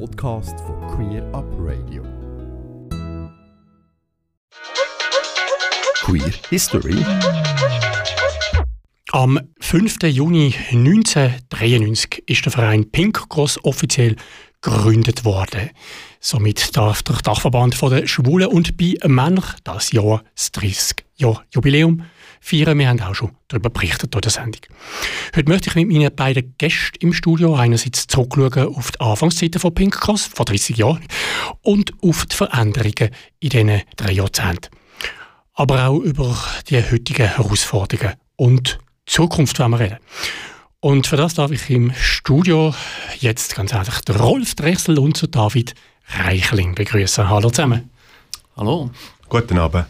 Podcast 0.00 0.58
von 0.60 0.80
Queer 0.88 1.22
Up 1.32 1.44
Radio. 1.58 2.02
Queer 6.02 6.32
History. 6.50 6.96
Am 9.12 9.40
5. 9.60 10.02
Juni 10.02 10.54
1993 10.70 12.24
ist 12.26 12.44
der 12.44 12.52
Verein 12.52 12.90
Pink 12.90 13.28
Cross 13.28 13.62
offiziell 13.64 14.16
gegründet 14.60 15.24
worden. 15.24 15.70
Somit 16.18 16.76
darf 16.76 17.02
der 17.02 17.16
Dachverband 17.16 17.80
der 17.80 18.06
Schwulen 18.08 18.48
und 18.48 18.76
bei 18.76 18.96
Männern 19.06 19.44
das 19.62 19.92
Jahr 19.92 20.24
das 20.34 20.50
30 20.52 21.04
Jahr 21.16 21.44
Jubiläum 21.50 22.02
feiern. 22.44 22.78
Wir 22.78 22.88
haben 22.88 23.00
auch 23.00 23.14
schon 23.14 23.30
darüber 23.48 23.70
berichtet 23.70 24.14
in 24.14 24.20
der 24.20 24.30
Sendung. 24.30 24.60
Heute 25.34 25.48
möchte 25.48 25.70
ich 25.70 25.74
mit 25.76 25.88
meinen 25.88 26.14
beiden 26.14 26.54
Gästen 26.58 26.98
im 27.00 27.12
Studio 27.12 27.54
einerseits 27.54 28.06
zurückschauen 28.06 28.74
auf 28.74 28.92
die 28.92 29.00
Anfangszeiten 29.00 29.60
von 29.60 29.74
Pink 29.74 29.98
Cross 29.98 30.26
vor 30.26 30.44
30 30.44 30.76
Jahren 30.76 31.04
und 31.62 31.92
auf 32.02 32.26
die 32.26 32.36
Veränderungen 32.36 33.10
in 33.40 33.48
diesen 33.48 33.82
drei 33.96 34.12
Jahrzehnten. 34.12 34.68
Aber 35.54 35.88
auch 35.88 36.00
über 36.00 36.36
die 36.68 36.82
heutigen 36.82 37.28
Herausforderungen 37.28 38.14
und 38.36 38.78
Zukunft 39.06 39.58
wollen 39.58 39.70
wir 39.70 39.80
reden. 39.80 39.98
Und 40.80 41.06
für 41.06 41.16
das 41.16 41.34
darf 41.34 41.50
ich 41.50 41.70
im 41.70 41.92
Studio 41.94 42.74
jetzt 43.20 43.54
ganz 43.54 43.72
herzlich 43.72 44.20
Rolf 44.20 44.54
Drechsel 44.54 44.98
und 44.98 45.34
David 45.34 45.74
Reichling 46.08 46.74
begrüßen. 46.74 47.28
Hallo 47.30 47.48
zusammen. 47.48 47.88
Hallo. 48.56 48.90
Guten 49.30 49.58
Abend. 49.58 49.86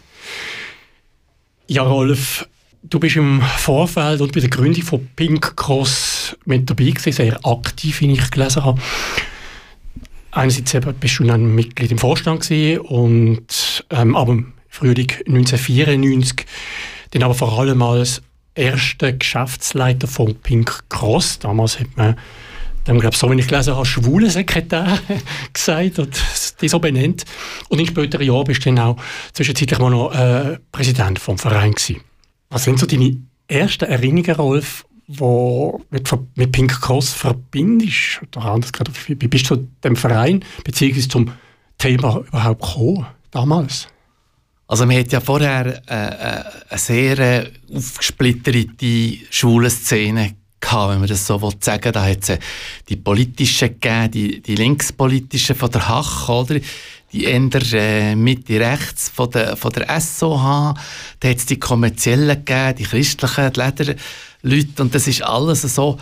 Ja, 1.67 1.81
Rolf, 1.81 2.47
du 2.83 2.99
bist 2.99 3.15
im 3.15 3.41
Vorfeld 3.41 4.21
und 4.21 4.31
bei 4.33 4.39
der 4.39 4.51
Gründung 4.51 4.83
von 4.83 5.09
Pink 5.15 5.57
Cross 5.57 6.37
mit 6.45 6.69
dabei 6.69 6.91
gewesen, 6.91 7.11
sehr 7.11 7.43
aktiv, 7.43 8.01
wie 8.01 8.11
ich 8.11 8.29
gelesen 8.29 8.63
habe. 8.63 8.79
Einerseits 10.29 10.75
bist 10.99 11.17
du 11.17 11.31
ein 11.31 11.55
Mitglied 11.55 11.91
im 11.91 11.97
Vorstand 11.97 12.41
gewesen 12.41 12.81
und 12.81 13.83
ähm, 13.89 14.15
aber 14.15 14.33
im 14.33 14.53
Frühling 14.69 15.09
1994 15.25 16.45
dann 17.11 17.23
aber 17.23 17.33
vor 17.33 17.57
allem 17.57 17.81
als 17.81 18.21
erster 18.53 19.13
Geschäftsleiter 19.13 20.07
von 20.07 20.35
Pink 20.35 20.83
Cross. 20.89 21.39
Damals 21.39 21.79
hat 21.79 21.97
man 21.97 22.15
dem, 22.87 22.99
glaube 22.99 23.15
so 23.15 23.29
wie 23.31 23.39
ich 23.39 23.47
gelesen 23.47 23.75
habe, 23.75 23.85
schwulen 23.85 24.29
Sekretär 24.29 24.99
gesagt 25.53 25.99
und 25.99 26.21
die 26.61 26.67
so 26.67 26.79
benannt. 26.79 27.25
Und 27.69 27.79
in 27.79 27.87
späteren 27.87 28.25
Jahren 28.25 28.45
bist 28.45 28.65
du 28.65 28.69
dann 28.73 28.79
auch 28.79 28.97
zwischenzeitlich 29.33 29.79
mal 29.79 29.89
noch 29.89 30.13
äh, 30.13 30.59
Präsident 30.71 31.19
vom 31.19 31.37
Verein 31.37 31.71
gewesen. 31.71 32.01
Was 32.49 32.63
sind 32.63 32.79
so 32.79 32.85
deine 32.85 33.17
ersten 33.47 33.85
Erinnerungen, 33.85 34.35
Rolf, 34.35 34.85
wo 35.07 35.81
mit, 35.89 36.09
mit 36.35 36.51
Pink 36.51 36.81
Cross 36.81 37.13
verbindest? 37.13 38.21
Oder 38.35 38.45
anders 38.45 38.71
gesagt, 38.71 38.91
wie 39.07 39.27
bist 39.27 39.49
du 39.49 39.55
zu 39.55 39.67
dem 39.83 39.95
Verein 39.95 40.43
bzw. 40.63 41.07
zum 41.07 41.31
Thema 41.77 42.23
überhaupt 42.27 42.61
gekommen, 42.61 43.05
damals? 43.31 43.87
Also 44.67 44.85
man 44.85 44.97
hat 44.97 45.11
ja 45.11 45.19
vorher 45.19 45.81
äh, 45.87 45.93
äh, 45.93 46.43
eine 46.69 46.79
sehr 46.79 47.19
äh, 47.19 47.51
aufgesplitterte 47.71 49.17
schwule 49.29 49.69
Szene 49.69 50.35
gehabt, 50.59 50.91
wenn 50.91 50.99
man 50.99 51.07
das 51.07 51.25
so 51.25 51.37
sagen 51.59 51.85
will. 51.85 51.91
Da 51.91 52.05
hat 52.05 52.23
es 52.23 52.29
äh, 52.29 52.39
die 52.89 52.95
politischen 52.95 53.69
gegeben, 53.69 54.11
die, 54.11 54.41
die 54.41 54.55
linkspolitischen 54.55 55.55
von 55.55 55.71
der 55.71 55.87
Hach, 55.87 56.29
oder? 56.29 56.59
Die 57.11 57.25
eher 57.25 57.73
äh, 57.73 58.15
Mitte 58.15 58.59
rechts 58.59 59.09
von 59.09 59.29
der, 59.31 59.55
von 59.55 59.71
der 59.71 60.01
SOH. 60.01 60.73
Da 61.19 61.29
hat 61.29 61.37
es 61.37 61.45
die 61.45 61.59
kommerziellen 61.59 62.43
gegeben, 62.43 62.75
die 62.75 62.83
christlichen, 62.83 63.53
die 63.53 63.59
Lederleute. 63.59 64.81
Und 64.81 64.93
das 64.93 65.07
ist 65.07 65.23
alles 65.23 65.61
so 65.61 65.97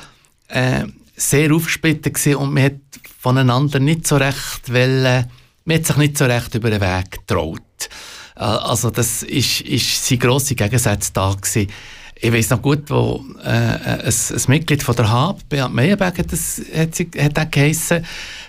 äh, 0.47 0.85
sehr 1.15 1.53
aufgesplittet 1.53 2.15
gewesen 2.15 2.35
und 2.37 2.53
man 2.53 2.63
hat 2.63 2.73
voneinander 3.19 3.79
nicht 3.79 4.07
so 4.07 4.17
recht 4.17 4.73
wollen, 4.73 5.25
man 5.65 5.77
hat 5.77 5.85
sich 5.85 5.95
nicht 5.97 6.17
so 6.17 6.25
recht 6.25 6.55
über 6.55 6.69
den 6.69 6.81
Weg 6.81 7.11
getraut. 7.11 7.61
Äh, 8.35 8.41
also 8.43 8.89
das 8.89 9.23
ist, 9.23 9.61
ist 9.61 10.05
sein 10.05 10.19
grosser 10.19 10.55
Gegensatz 10.55 11.13
da 11.13 11.33
gewesen. 11.33 11.71
Ich 12.23 12.32
weiß 12.32 12.52
noch 12.52 12.61
gut, 12.61 12.89
wo 12.89 13.26
äh, 13.44 13.50
ein, 13.50 14.00
ein 14.06 14.42
Mitglied 14.48 14.82
von 14.82 14.95
der 14.95 15.11
HAB, 15.11 15.42
Beat 15.50 15.73
Meyerberg 15.73 16.20
hat, 16.20 16.32
das, 16.32 16.61
hat, 16.73 16.98
hat 17.17 17.38
das 17.38 17.52
geheissen, 17.52 18.06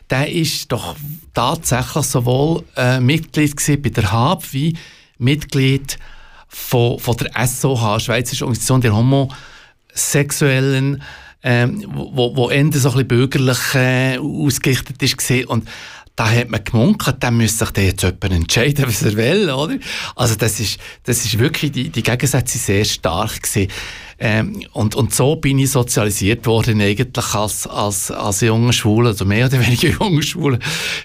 der 0.08 0.30
ist 0.30 0.70
doch 0.70 0.94
tatsächlich 1.34 2.04
sowohl 2.04 2.62
äh, 2.76 3.00
Mitglied 3.00 3.56
bei 3.82 3.90
der 3.90 4.12
HAB 4.12 4.44
wie 4.52 4.78
Mitglied 5.18 5.98
von, 6.46 7.00
von 7.00 7.16
der 7.16 7.32
SOH, 7.48 7.98
Schweizerische 7.98 8.44
Organisation 8.44 8.80
der 8.80 8.94
Homosexuellen, 8.94 11.02
ähm, 11.42 11.84
wo, 11.92 12.36
wo 12.36 12.50
Ende 12.50 12.78
so 12.78 12.90
ein 12.90 12.92
bisschen 12.92 13.08
bürgerlich 13.08 13.74
äh, 13.74 14.18
ausgerichtet 14.18 15.02
ist 15.02 15.16
und 15.48 15.68
da 16.16 16.30
hat 16.30 16.48
man 16.48 16.62
gemunkelt, 16.62 17.16
dann 17.20 17.36
müsste 17.36 17.64
sich 17.64 17.70
der 17.72 17.84
jetzt 17.86 18.02
jemand 18.02 18.30
entscheiden, 18.30 18.84
was 18.86 19.02
er 19.02 19.16
will, 19.16 19.50
oder? 19.50 19.76
Also 20.14 20.36
das 20.36 20.60
ist, 20.60 20.78
das 21.02 21.24
ist 21.24 21.38
wirklich, 21.38 21.72
die, 21.72 21.88
die 21.88 22.02
Gegensätze 22.02 22.58
sehr 22.58 22.84
stark 22.84 23.42
gewesen. 23.42 23.70
Ähm, 24.18 24.64
und, 24.72 24.94
und 24.94 25.12
so 25.12 25.36
bin 25.36 25.58
ich 25.58 25.72
sozialisiert 25.72 26.46
worden 26.46 26.80
eigentlich 26.80 27.34
als, 27.34 27.66
als, 27.66 28.12
als 28.12 28.40
junger 28.42 28.72
Schwule, 28.72 29.08
also 29.08 29.24
mehr 29.24 29.46
oder 29.46 29.60
weniger 29.60 29.88
junger 30.00 30.22
Schwule. 30.22 30.60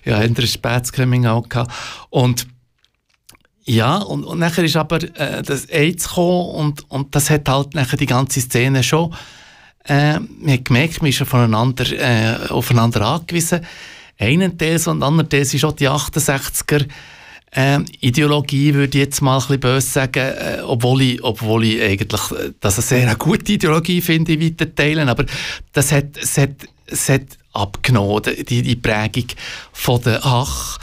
Ja, 0.05 0.21
in 0.21 0.35
der 0.35 0.45
Spätskrimming 0.45 1.25
auch 1.25 1.49
gehabt. 1.49 1.71
Und 2.11 2.47
ja, 3.65 3.97
und, 3.97 4.23
und 4.23 4.39
nachher 4.39 4.63
ist 4.63 4.75
aber 4.75 4.97
äh, 5.17 5.41
das 5.41 5.65
AIDS 5.65 6.07
gekommen 6.07 6.55
und, 6.55 6.91
und 6.91 7.15
das 7.15 7.29
hat 7.29 7.49
halt 7.49 7.73
nachher 7.73 7.97
die 7.97 8.05
ganze 8.05 8.41
Szene 8.41 8.83
schon, 8.83 9.13
äh, 9.85 10.19
man 10.19 10.53
hat 10.53 10.65
gemerkt, 10.65 11.01
man 11.01 11.09
ist 11.09 11.19
voneinander, 11.19 11.85
äh, 11.91 12.49
aufeinander 12.49 13.01
angewiesen 13.01 13.61
einen 14.19 14.57
Teil, 14.57 14.80
und 14.88 15.02
anderen 15.02 15.30
Teil 15.30 15.41
ist 15.41 15.63
auch 15.63 15.72
die 15.72 15.90
68er 15.90 16.85
äh, 17.52 17.80
Ideologie, 18.02 18.74
würde 18.74 18.97
ich 18.97 19.06
jetzt 19.06 19.22
mal 19.22 19.38
ein 19.38 19.40
bisschen 19.40 19.59
böse 19.59 19.88
sagen, 19.88 20.19
äh, 20.19 20.62
obwohl, 20.63 21.02
ich, 21.02 21.24
obwohl 21.24 21.63
ich 21.63 21.81
eigentlich 21.81 22.31
äh, 22.31 22.52
das 22.59 22.75
eine 22.75 22.84
sehr 22.84 23.16
gute 23.16 23.53
Ideologie 23.53 24.02
finde, 24.02 24.34
ich 24.34 24.41
weiter 24.41 24.74
teilen, 24.74 25.09
aber 25.09 25.25
das 25.74 25.91
hat, 25.91 26.18
das 26.18 26.38
hat, 26.38 26.68
das 26.88 27.09
hat 27.09 27.22
abgenommen, 27.53 28.24
die, 28.47 28.62
die 28.62 28.75
Prägung 28.75 29.28
von 29.74 30.02
der 30.02 30.19
Ach. 30.24 30.78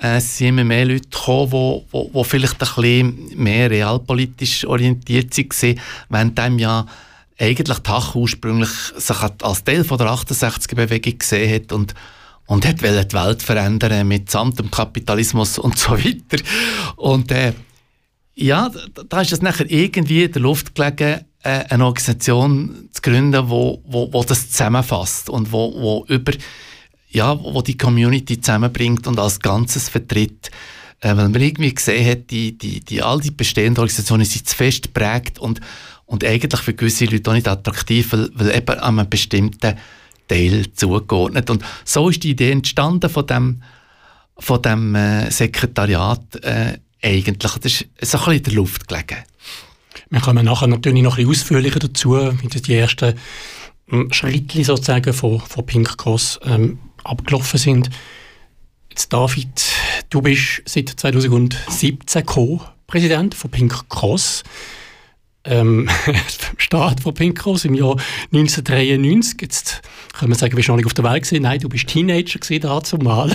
Äh, 0.00 0.16
es 0.16 0.38
sind 0.38 0.48
immer 0.48 0.64
mehr 0.64 0.86
Leute 0.86 1.08
gekommen, 1.08 1.82
die, 1.92 1.98
die, 1.98 2.12
die 2.12 2.24
vielleicht 2.24 2.62
ein 2.62 2.82
bisschen 2.82 3.30
mehr 3.36 3.70
realpolitisch 3.70 4.64
orientiert 4.64 5.36
waren, 5.36 5.80
während 6.08 6.38
dem 6.38 6.58
ja 6.58 6.86
eigentlich 7.38 7.78
die 7.78 7.90
Hach 7.90 8.14
ursprünglich 8.14 8.70
sich 8.96 9.16
als 9.42 9.64
Teil 9.64 9.84
von 9.84 9.98
der 9.98 10.08
68er-Bewegung 10.08 11.18
gesehen 11.18 11.54
hat 11.54 11.72
und 11.72 11.94
und 12.48 12.66
hat 12.66 12.80
die 12.80 12.84
Welt 12.84 13.42
verändern 13.42 14.08
mit 14.08 14.30
samt 14.30 14.58
dem 14.58 14.70
Kapitalismus 14.70 15.58
und 15.58 15.78
so 15.78 15.92
weiter. 15.92 16.42
Und 16.96 17.30
äh, 17.30 17.52
ja, 18.34 18.70
da 19.08 19.20
ist 19.20 19.32
es 19.32 19.42
nachher 19.42 19.70
irgendwie 19.70 20.24
in 20.24 20.32
der 20.32 20.42
Luft 20.42 20.74
gelegen, 20.74 21.24
äh, 21.42 21.64
eine 21.68 21.84
Organisation 21.84 22.88
zu 22.90 23.02
gründen, 23.02 23.50
wo, 23.50 23.82
wo, 23.86 24.12
wo 24.12 24.24
das 24.24 24.50
zusammenfasst 24.50 25.28
und 25.28 25.52
wo, 25.52 25.72
wo 25.74 26.04
über 26.08 26.32
ja, 27.10 27.38
wo 27.38 27.62
die 27.62 27.76
Community 27.76 28.40
zusammenbringt 28.40 29.06
und 29.06 29.18
als 29.18 29.40
Ganzes 29.40 29.88
vertritt. 29.88 30.50
Äh, 31.00 31.16
weil 31.16 31.28
man 31.28 31.40
irgendwie 31.40 31.74
gesehen 31.74 32.10
hat, 32.10 32.30
die, 32.30 32.56
die, 32.56 32.80
die, 32.80 33.02
all 33.02 33.20
die 33.20 33.30
bestehenden 33.30 33.80
Organisationen 33.82 34.24
sind 34.24 34.48
zu 34.48 34.56
fest 34.56 34.84
geprägt 34.84 35.38
und, 35.38 35.60
und 36.06 36.24
eigentlich 36.24 36.60
für 36.62 36.74
gewisse 36.74 37.04
Leute 37.04 37.30
auch 37.30 37.34
nicht 37.34 37.48
attraktiv, 37.48 38.12
weil, 38.12 38.30
weil 38.34 38.56
eben 38.56 38.78
an 38.78 38.98
einem 38.98 39.08
bestimmten 39.08 39.76
Teil 40.28 40.72
zugeordnet. 40.72 41.50
Und 41.50 41.64
so 41.84 42.08
ist 42.08 42.22
die 42.22 42.30
Idee 42.30 42.52
entstanden 42.52 43.10
von 43.10 43.26
dem, 43.26 43.62
von 44.38 44.62
dem 44.62 44.94
äh, 44.94 45.30
Sekretariat 45.30 46.36
äh, 46.42 46.78
eigentlich. 47.02 47.52
Das 47.52 47.64
ist 47.64 47.86
so 48.00 48.18
ein 48.18 48.24
bisschen 48.24 48.32
in 48.32 48.42
der 48.42 48.52
Luft 48.54 48.88
gelegen. 48.88 49.24
Wir 50.10 50.20
kommen 50.20 50.44
nachher 50.44 50.68
natürlich 50.68 51.02
noch 51.02 51.18
ein 51.18 51.26
bisschen 51.26 51.42
ausführlicher 51.42 51.80
dazu, 51.80 52.12
wie 52.12 52.48
die 52.48 52.74
ersten 52.74 53.14
ähm, 53.90 54.12
Schritte 54.12 54.64
sozusagen 54.64 55.12
von, 55.12 55.40
von 55.40 55.66
Pink 55.66 55.98
Cross 55.98 56.40
ähm, 56.44 56.78
abgelaufen 57.04 57.58
sind. 57.58 57.90
Jetzt 58.90 59.12
David, 59.12 59.64
du 60.10 60.22
bist 60.22 60.62
seit 60.64 60.88
2017 60.88 62.26
Co-Präsident 62.26 63.34
von 63.34 63.50
Pink 63.50 63.88
Cross 63.88 64.44
ähm, 65.44 65.88
Start 66.58 67.00
von 67.00 67.14
Pink 67.14 67.38
Cross 67.38 67.64
im 67.64 67.74
Jahr 67.74 67.96
1993. 68.32 69.40
Jetzt 69.40 69.82
können 70.12 70.32
wir 70.32 70.36
sagen, 70.36 70.50
du 70.50 70.56
bist 70.56 70.68
noch 70.68 70.76
nicht 70.76 70.86
auf 70.86 70.94
der 70.94 71.04
Welt 71.04 71.24
gewesen. 71.24 71.42
Nein, 71.42 71.60
du 71.60 71.68
bist 71.68 71.86
Teenager 71.86 72.38
gewesen, 72.38 72.62
da 72.62 72.82
zumal. 72.82 73.34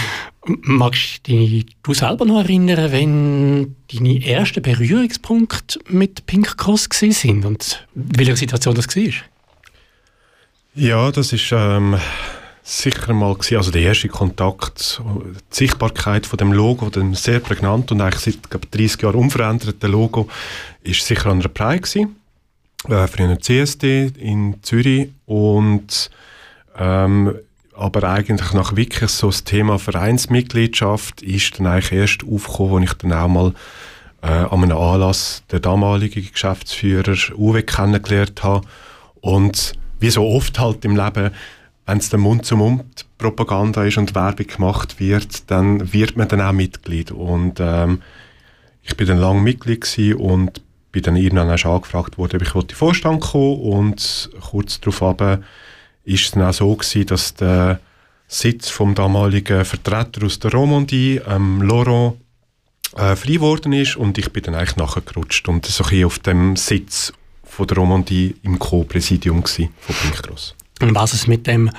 Magst 0.46 1.26
du 1.28 1.32
dich 1.32 1.66
du 1.82 1.94
selber 1.94 2.24
noch 2.24 2.40
erinnern, 2.40 2.92
wenn 2.92 3.76
deine 3.92 4.24
ersten 4.24 4.62
Berührungspunkte 4.62 5.78
mit 5.88 6.26
Pink 6.26 6.56
Cross 6.56 6.88
sind 6.90 7.44
und 7.44 7.86
welche 7.94 8.36
Situation 8.36 8.74
das 8.74 8.88
war? 8.96 9.12
Ja, 10.74 11.10
das 11.10 11.32
ist 11.32 11.50
ähm, 11.52 11.98
sicher 12.68 13.14
mal 13.14 13.34
gewesen, 13.34 13.56
also 13.56 13.70
der 13.70 13.82
erste 13.82 14.08
Kontakt, 14.08 15.00
die 15.52 15.56
Sichtbarkeit 15.56 16.26
von 16.26 16.36
dem 16.36 16.52
Logo, 16.52 16.90
dem 16.90 17.14
sehr 17.14 17.40
prägnant 17.40 17.90
und 17.90 18.00
eigentlich 18.00 18.34
seit 18.34 18.50
glaub, 18.50 18.70
30 18.70 19.02
Jahren 19.02 19.14
unveränderten 19.14 19.90
Logo, 19.90 20.28
ist 20.82 21.04
sicher 21.06 21.30
an 21.30 21.40
der 21.40 21.48
Pride 21.48 21.80
gewesen, 21.80 22.16
äh, 22.88 23.06
eine 23.16 23.38
CSD 23.38 24.12
in 24.18 24.62
Zürich 24.62 25.10
und 25.24 26.10
ähm, 26.76 27.34
aber 27.74 28.10
eigentlich 28.10 28.52
nach 28.52 28.76
wirklich 28.76 29.10
so 29.10 29.28
das 29.28 29.44
Thema 29.44 29.78
Vereinsmitgliedschaft 29.78 31.22
ist 31.22 31.58
dann 31.58 31.68
eigentlich 31.68 31.92
erst 31.92 32.22
aufgekommen, 32.24 32.82
als 32.82 32.92
ich 32.92 32.98
dann 32.98 33.12
auch 33.12 33.28
mal 33.28 33.54
äh, 34.22 34.26
an 34.26 34.64
einem 34.64 34.76
Anlass 34.76 35.42
der 35.50 35.60
damalige 35.60 36.20
Geschäftsführer 36.20 37.16
Uwe 37.36 37.62
kennengelernt 37.62 38.42
habe. 38.42 38.66
Und 39.20 39.74
wie 40.00 40.10
so 40.10 40.26
oft 40.26 40.58
halt 40.58 40.84
im 40.84 40.96
Leben, 40.96 41.30
wenn 41.88 41.98
es 41.98 42.10
der 42.10 42.18
Mund-zu-Mund-Propaganda 42.18 43.82
ist 43.84 43.96
und 43.96 44.14
Werbung 44.14 44.46
gemacht 44.46 45.00
wird, 45.00 45.50
dann 45.50 45.90
wird 45.94 46.18
man 46.18 46.28
dann 46.28 46.42
auch 46.42 46.52
Mitglied 46.52 47.10
und 47.10 47.60
ähm, 47.60 48.02
ich 48.82 48.94
bin 48.94 49.06
dann 49.06 49.16
lange 49.16 49.40
Mitglied 49.40 50.14
und 50.16 50.60
bin 50.92 51.02
dann 51.02 51.16
irgendwann 51.16 51.50
auch 51.50 51.64
angefragt 51.64 52.18
worden, 52.18 52.36
ob 52.36 52.42
ich 52.42 52.54
in 52.54 52.66
den 52.66 52.76
Vorstand 52.76 53.22
kommen 53.22 53.60
und 53.60 54.30
kurz 54.50 54.80
darauf 54.80 55.40
ist 56.04 56.24
es 56.24 56.30
dann 56.32 56.42
auch 56.42 56.52
so 56.52 56.76
gewesen, 56.76 57.06
dass 57.06 57.32
der 57.34 57.80
Sitz 58.26 58.68
vom 58.68 58.94
damaligen 58.94 59.64
Vertreter 59.64 60.26
aus 60.26 60.38
der 60.38 60.52
Romandie, 60.52 61.22
ähm, 61.26 61.62
Laurent, 61.62 62.16
äh, 62.96 63.16
frei 63.16 63.32
geworden 63.32 63.72
ist 63.72 63.96
und 63.96 64.18
ich 64.18 64.30
bin 64.30 64.42
dann 64.42 64.54
eigentlich 64.54 64.76
nachgerutscht 64.76 65.48
und 65.48 65.64
so 65.64 65.84
ein 65.84 66.04
auf 66.04 66.18
dem 66.18 66.54
Sitz 66.56 67.14
von 67.44 67.66
der 67.66 67.78
Romandie 67.78 68.36
im 68.42 68.58
Co-Präsidium 68.58 69.42
von 69.46 69.68
Pinkgross. 70.02 70.54
Und 70.80 70.94
was 70.94 71.12
es 71.12 71.26
mit 71.26 71.46
dem 71.46 71.70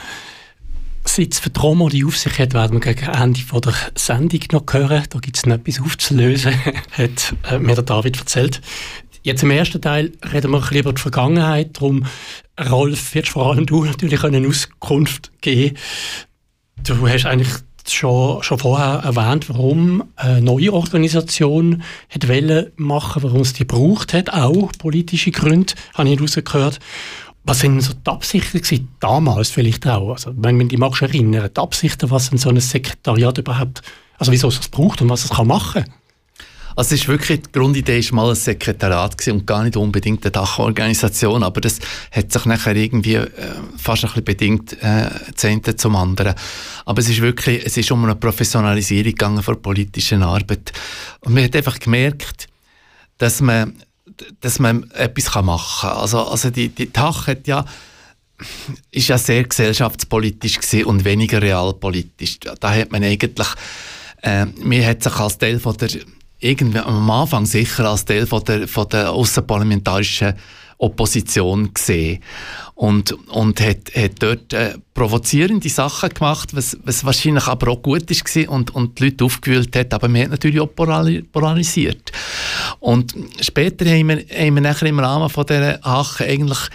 Sitz 1.06 1.40
für 1.40 1.50
die 1.50 1.60
Romandie 1.60 2.06
auf 2.06 2.18
sich 2.18 2.38
hat, 2.40 2.54
werden 2.54 2.84
wir 2.84 2.94
gegen 2.94 3.10
Ende 3.10 3.40
von 3.42 3.62
der 3.62 3.74
Sendung 3.96 4.42
noch 4.52 4.66
hören. 4.72 5.04
Da 5.10 5.20
gibt 5.20 5.38
es 5.38 5.46
noch 5.46 5.56
etwas 5.56 5.82
aufzulösen, 5.82 6.54
hat 6.92 7.36
äh, 7.50 7.60
mir 7.60 7.76
der 7.76 7.84
David 7.84 8.20
erzählt. 8.20 8.62
Jetzt 9.24 9.44
im 9.44 9.52
ersten 9.52 9.82
Teil 9.82 10.14
reden 10.32 10.52
wir 10.52 10.64
ein 10.64 10.78
über 10.78 10.94
die 10.94 11.02
Vergangenheit. 11.02 11.78
Darum, 11.78 12.06
Rolf, 12.70 13.16
wirst 13.16 13.30
vor 13.30 13.52
allem 13.52 13.66
du 13.66 13.84
natürlich 13.86 14.24
eine 14.24 14.48
Auskunft 14.48 15.32
geben. 15.42 15.78
Du 16.84 17.08
hast 17.08 17.26
eigentlich 17.26 17.54
schon, 17.88 18.44
schon 18.44 18.60
vorher 18.60 19.02
erwähnt, 19.04 19.50
warum 19.50 20.04
eine 20.16 20.42
neue 20.42 20.74
Organisation 20.74 21.84
hat 22.10 22.28
machen 22.78 23.24
warum 23.24 23.42
es 23.42 23.54
die 23.54 23.66
braucht 23.66 24.14
hat, 24.14 24.32
auch 24.32 24.72
politische 24.78 25.32
Gründe, 25.32 25.74
habe 25.96 26.10
ich 26.10 26.16
herausgehört. 26.16 26.80
Was 27.44 27.60
sind 27.60 27.82
so 27.82 27.94
die 27.94 28.10
Absichten 28.10 28.90
damals 29.00 29.50
vielleicht 29.50 29.88
auch? 29.88 30.12
Also, 30.12 30.34
wenn 30.36 30.58
man 30.58 30.68
die 30.68 30.78
magst 30.78 31.02
erinnern, 31.02 31.50
die 31.56 31.60
Absichten, 31.60 32.12
was 32.12 32.28
so 32.28 32.50
ein 32.50 32.60
Sekretariat 32.60 33.38
überhaupt, 33.38 33.82
also 34.18 34.32
wieso 34.32 34.50
es 34.50 34.60
es 34.60 34.68
braucht 34.68 35.02
und 35.02 35.10
was 35.10 35.26
es 35.26 35.32
machen 35.38 35.84
kann? 35.84 35.94
Also 36.80 36.96
es 36.96 37.02
ist 37.02 37.08
wirklich, 37.10 37.42
die 37.42 37.52
Grundidee 37.52 38.02
war 38.12 38.16
mal 38.16 38.30
ein 38.30 38.36
Sekretariat 38.36 39.28
und 39.28 39.46
gar 39.46 39.64
nicht 39.64 39.76
unbedingt 39.76 40.24
eine 40.24 40.32
Dachorganisation, 40.32 41.44
aber 41.44 41.60
das 41.60 41.80
hat 42.10 42.32
sich 42.32 42.46
nachher 42.46 42.74
irgendwie 42.74 43.16
äh, 43.16 43.28
fast 43.78 44.06
ein 44.06 44.08
bisschen 44.08 44.24
bedingt, 44.24 44.82
äh, 44.82 45.10
Zehnte 45.36 45.76
zum 45.76 45.98
anderen. 45.98 46.36
Aber 46.86 47.00
es 47.02 47.10
ist 47.10 47.20
wirklich, 47.20 47.66
es 47.66 47.76
ist 47.76 47.92
um 47.92 48.06
eine 48.06 48.16
Professionalisierung 48.16 49.12
gegangen 49.12 49.44
von 49.44 49.62
politischen 49.62 50.24
Arbeit. 50.24 50.72
Und 51.20 51.34
man 51.34 51.44
hat 51.44 51.56
einfach 51.58 51.80
gemerkt, 51.80 52.48
dass 53.18 53.42
man, 53.42 53.74
dass 54.42 54.60
man 54.60 54.90
etwas 54.92 55.34
machen 55.44 55.90
kann. 55.90 55.98
Also, 55.98 56.20
also 56.28 56.50
die, 56.50 56.70
die 56.70 56.92
Tach 56.92 57.28
hat 57.28 57.48
ja, 57.48 57.66
ist 58.92 59.08
ja 59.08 59.18
sehr 59.18 59.44
gesellschaftspolitisch 59.44 60.60
und 60.86 61.06
weniger 61.06 61.42
realpolitisch. 61.42 62.40
Da 62.40 62.74
hat 62.74 62.92
man 62.92 63.04
eigentlich, 63.04 63.48
äh, 64.22 64.46
man 64.46 64.86
hat 64.86 65.04
sich 65.04 65.16
als 65.16 65.38
Teil 65.38 65.60
von 65.60 65.76
der 65.78 65.90
irgendwie 66.40 66.80
am 66.80 67.10
Anfang 67.10 67.46
sicher 67.46 67.90
als 67.90 68.06
Teil 68.06 68.26
von 68.26 68.44
der, 68.46 68.68
von 68.68 68.88
der 68.88 69.12
außenparlamentarischen 69.12 70.34
Opposition 70.80 71.74
gesehen 71.74 72.24
und, 72.74 73.12
und 73.30 73.60
hat, 73.60 73.94
hat 73.94 74.12
dort 74.20 74.54
äh, 74.54 74.78
provozierende 74.94 75.68
Sachen 75.68 76.10
gemacht, 76.10 76.56
was, 76.56 76.78
was 76.84 77.04
wahrscheinlich 77.04 77.48
aber 77.48 77.72
auch 77.72 77.82
gut 77.82 78.10
ist 78.10 78.38
und, 78.48 78.74
und 78.74 78.98
die 78.98 79.06
Leute 79.06 79.26
aufgewühlt 79.26 79.76
hat, 79.76 79.94
aber 79.94 80.08
man 80.08 80.24
hat 80.24 80.30
natürlich 80.30 80.62
auch 80.62 80.74
polarisiert. 80.74 82.14
Und 82.80 83.14
später 83.42 83.86
haben 83.86 84.08
wir, 84.08 84.18
haben 84.18 84.56
wir 84.56 84.62
nachher 84.62 84.88
im 84.88 85.00
Rahmen 85.00 85.30
von 85.30 85.46
dieser 85.46 85.86
Ache 85.86 86.26
eigentlich 86.26 86.70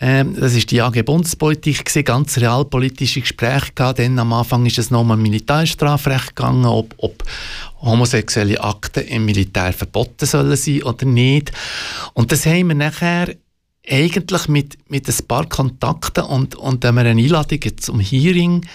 ähm, 0.00 0.36
das 0.38 0.54
ist 0.54 0.70
die 0.70 0.80
AG 0.80 1.02
Bundespolitik 1.02 1.84
gewesen, 1.84 2.04
ganz 2.04 2.38
realpolitische 2.38 3.20
Gespräche 3.20 3.72
gehabt. 3.74 3.98
Dann 3.98 4.18
am 4.18 4.32
Anfang 4.32 4.64
ist 4.64 4.78
es 4.78 4.90
noch 4.90 5.00
um 5.00 5.20
Militärstrafrecht 5.20 6.36
gegangen, 6.36 6.66
ob, 6.66 6.94
ob 6.98 7.24
homosexuelle 7.80 8.62
Akte 8.62 9.00
im 9.00 9.24
Militär 9.24 9.72
verboten 9.72 10.26
sollen 10.26 10.56
sein 10.56 10.84
oder 10.84 11.04
nicht. 11.04 11.52
Und 12.14 12.30
das 12.30 12.46
haben 12.46 12.68
wir 12.68 12.76
nachher 12.76 13.34
eigentlich 13.90 14.48
mit, 14.48 14.78
mit 14.88 15.08
ein 15.08 15.26
paar 15.26 15.46
Kontakten 15.46 16.24
und, 16.24 16.54
und 16.54 16.84
wenn 16.84 16.94
wir 16.94 17.00
eine 17.02 17.20
Einladung 17.20 17.60
zum 17.78 18.00
Hearing 18.00 18.66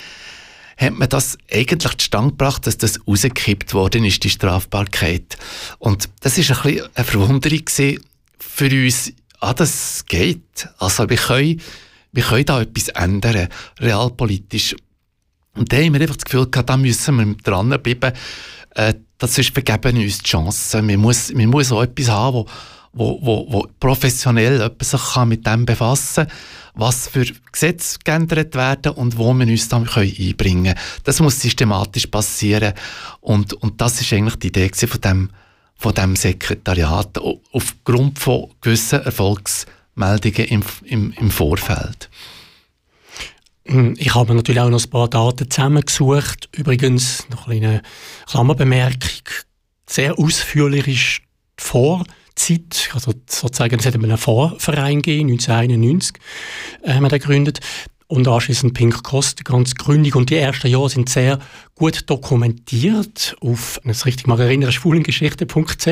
hat 0.75 0.94
man 0.94 1.08
das 1.08 1.38
eigentlich 1.52 1.98
zustande 1.98 2.31
gebracht, 2.31 2.66
dass 2.66 2.78
das 2.78 3.00
rausgekippt 3.08 3.75
worden 3.75 4.06
ist, 4.06 4.24
die 4.24 4.30
Strafbarkeit. 4.30 5.38
Und 5.78 6.10
das 6.22 6.38
ist 6.40 6.50
ein 6.52 6.62
bisschen 6.64 6.90
eine 6.96 7.06
Verwunderung 7.06 7.62
für 8.40 8.66
uns 8.66 9.14
ah, 9.44 9.54
das 9.54 10.06
geht. 10.06 10.69
Also 10.78 11.10
wir 11.10 11.18
können, 11.18 11.62
wir 12.12 12.24
können 12.24 12.45
da 12.45 12.62
etwas 12.62 12.88
ändern, 12.90 13.50
realpolitisch. 13.80 14.75
Und 15.56 15.72
da 15.72 15.78
haben 15.78 15.94
wir 15.94 16.01
einfach 16.01 16.16
das 16.16 16.25
Gefühl 16.25 16.50
gehabt, 16.50 16.69
da 16.69 16.78
müssen 16.78 17.18
wir 17.18 17.36
dranbleiben. 17.44 18.13
Äh, 18.75 18.94
das 19.18 19.38
ist 19.38 19.54
vergeben 19.54 19.98
uns 19.98 20.19
die 20.19 20.24
Chance. 20.24 20.81
Man 20.81 21.00
muss, 21.00 21.31
man 21.34 21.48
muss 21.48 21.72
auch 21.72 21.84
etwas 21.84 22.10
haben, 22.10 22.38
wo, 22.38 22.48
wo, 22.94 23.19
wo, 23.22 23.54
wo 23.54 23.68
professionell 23.80 24.72
sich 24.81 25.13
kann 25.13 25.30
mit 25.30 25.46
dem 25.46 25.66
befassen 25.66 26.28
kann, 26.28 26.38
was 26.75 27.07
für 27.07 27.25
Gesetze 27.51 28.00
geändert 28.04 28.56
werden 28.56 28.94
und 28.94 29.18
wo 29.18 29.34
wir 29.34 29.48
uns 29.48 29.68
dann 29.69 29.88
einbringen 29.88 30.74
können. 30.74 30.80
Das 31.04 31.19
muss 31.19 31.39
systematisch 31.39 32.07
passieren. 32.07 32.74
Und, 33.22 33.54
und 33.54 33.80
das 33.80 34.01
ist 34.01 34.12
eigentlich 34.13 34.38
die 34.38 34.48
Idee 34.48 34.72
von 34.88 35.01
dem 35.01 35.30
von 35.84 35.94
dem 35.94 36.16
Sekretariat 36.16 37.20
aufgrund 37.52 38.18
von 38.18 38.50
gewissen 38.62 39.02
Erfolgsmeldungen 39.04 40.46
im, 40.46 40.64
im, 40.86 41.12
im 41.12 41.30
Vorfeld. 41.30 42.10
Hm, 43.66 43.94
ich 43.98 44.16
habe 44.16 44.34
natürlich 44.34 44.62
auch 44.62 44.70
noch 44.70 44.82
ein 44.82 44.90
paar 44.90 45.10
Daten 45.10 45.52
zusammengesucht. 45.52 46.48
Übrigens, 46.56 47.28
noch 47.30 47.50
eine 47.50 47.82
Klammerbemerkung, 48.28 49.28
sehr 49.86 50.18
ausführlich 50.18 50.88
ist 50.88 51.22
die 51.60 51.64
Vorzeit, 51.66 52.90
also 52.94 53.12
sozusagen, 53.28 53.78
es 53.78 53.86
hat 53.86 53.96
einen 53.96 54.18
Vorverein 54.18 55.02
gegeben, 55.02 55.32
1991 55.32 56.16
äh, 56.84 56.94
haben 56.94 57.04
wir 57.04 57.10
den 57.10 57.20
gegründet 57.20 57.60
und 58.13 58.27
anschließend 58.27 58.75
Pink 58.75 59.01
Cost, 59.01 59.39
die 59.39 59.44
ganze. 59.44 59.74
Und 59.88 60.30
die 60.30 60.36
ersten 60.36 60.68
Jahre 60.68 60.88
sind 60.88 61.10
sehr 61.10 61.39
gut 61.74 62.08
dokumentiert 62.08 63.36
auf, 63.41 63.79
wenn 63.82 63.91
ich 63.91 63.98
es 63.98 64.05
richtig 64.05 64.27
mal 64.27 64.39
erinnere, 64.39 64.72
schwulengeschichte.ch. 64.72 65.88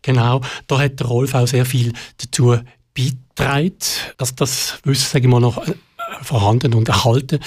Genau, 0.00 0.40
da 0.66 0.78
hat 0.78 1.00
der 1.00 1.06
Rolf 1.06 1.34
auch 1.34 1.46
sehr 1.46 1.66
viel 1.66 1.92
dazu 2.16 2.56
beigetragen, 2.94 3.76
dass 4.16 4.34
das 4.34 4.78
Wissen, 4.84 5.06
sage 5.06 5.26
ich 5.26 5.30
mal, 5.30 5.40
noch 5.40 5.58
äh, 5.58 5.74
vorhanden 6.22 6.72
und 6.72 6.88
erhalten 6.88 7.40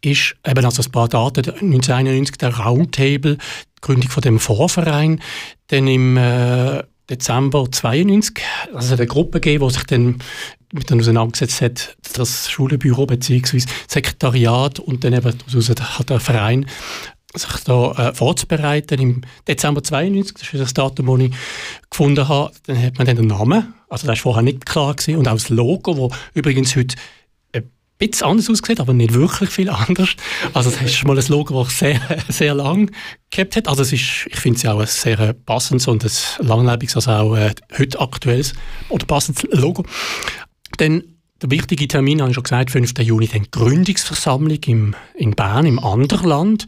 ist. 0.00 0.34
Eben 0.44 0.64
also 0.64 0.82
ein 0.82 0.90
paar 0.90 1.08
Daten, 1.08 1.48
1991 1.50 2.36
der 2.38 2.58
Roundtable, 2.58 3.36
die 3.36 3.80
Gründung 3.80 4.10
von 4.10 4.22
dem 4.22 4.40
Vorverein, 4.40 5.20
dann 5.68 5.86
im 5.86 6.16
äh, 6.16 6.82
Dezember 7.08 7.70
92, 7.70 8.44
also 8.74 8.94
eine 8.94 9.06
Gruppe 9.06 9.38
gegeben, 9.40 9.68
die 9.68 9.74
sich 9.74 9.84
dann 9.84 10.18
mit 10.74 10.90
dann 10.90 11.00
auseinandergesetzt 11.00 11.60
hat, 11.60 11.96
das 12.14 12.50
Schulenbüro 12.50 13.06
bzw. 13.06 13.62
Sekretariat 13.88 14.80
und 14.80 15.04
dann 15.04 15.12
eben 15.12 15.32
hat 15.32 16.10
der 16.10 16.20
Verein 16.20 16.66
sich 17.32 17.64
da 17.64 17.92
äh, 17.92 18.14
vorzubereiten. 18.14 19.00
Im 19.00 19.20
Dezember 19.46 19.82
92, 19.82 20.36
das 20.36 20.52
ist 20.52 20.60
das 20.60 20.74
Datum, 20.74 21.06
das 21.06 21.26
ich 21.26 21.34
gefunden 21.90 22.28
habe, 22.28 22.52
dann 22.66 22.82
hat 22.82 22.98
man 22.98 23.06
dann 23.06 23.16
den 23.16 23.26
Namen, 23.26 23.74
also 23.88 24.06
das 24.06 24.08
war 24.08 24.16
vorher 24.16 24.42
nicht 24.42 24.66
klar 24.66 24.94
gewesen, 24.94 25.18
und 25.18 25.28
auch 25.28 25.34
das 25.34 25.48
Logo, 25.48 26.08
das 26.08 26.18
übrigens 26.34 26.76
heute 26.76 26.96
ein 27.52 27.70
bisschen 27.98 28.26
anders 28.26 28.50
aussieht, 28.50 28.80
aber 28.80 28.92
nicht 28.92 29.14
wirklich 29.14 29.50
viel 29.50 29.70
anders. 29.70 30.10
Also 30.52 30.70
das 30.70 30.82
ist 30.82 31.04
mal 31.04 31.18
ein 31.18 31.26
Logo, 31.28 31.62
das 31.62 31.78
sehr, 31.78 32.00
sehr 32.28 32.54
lang 32.54 32.90
gehabt 33.30 33.56
hat. 33.56 33.68
Also 33.68 33.82
es 33.82 33.92
ist, 33.92 34.26
ich 34.26 34.38
finde 34.38 34.58
es 34.58 34.66
auch 34.66 34.80
ein 34.80 34.86
sehr 34.86 35.32
passendes 35.32 35.86
und 35.86 36.04
ein 36.04 36.46
langlebiges, 36.46 36.96
also 36.96 37.10
auch 37.10 37.36
äh, 37.36 37.52
heute 37.78 38.00
aktuelles 38.00 38.52
oder 38.88 39.06
passendes 39.06 39.44
Logo. 39.50 39.84
Dann 40.78 41.02
der 41.42 41.50
wichtige 41.50 41.88
Termin, 41.88 42.20
habe 42.20 42.30
ich 42.30 42.34
schon 42.34 42.44
gesagt, 42.44 42.70
5. 42.70 42.92
Juni, 43.00 43.28
dann 43.28 43.46
Gründungsversammlung 43.50 44.58
im, 44.66 44.96
in 45.14 45.32
Bern, 45.32 45.66
im 45.66 45.78
Anderland, 45.78 46.66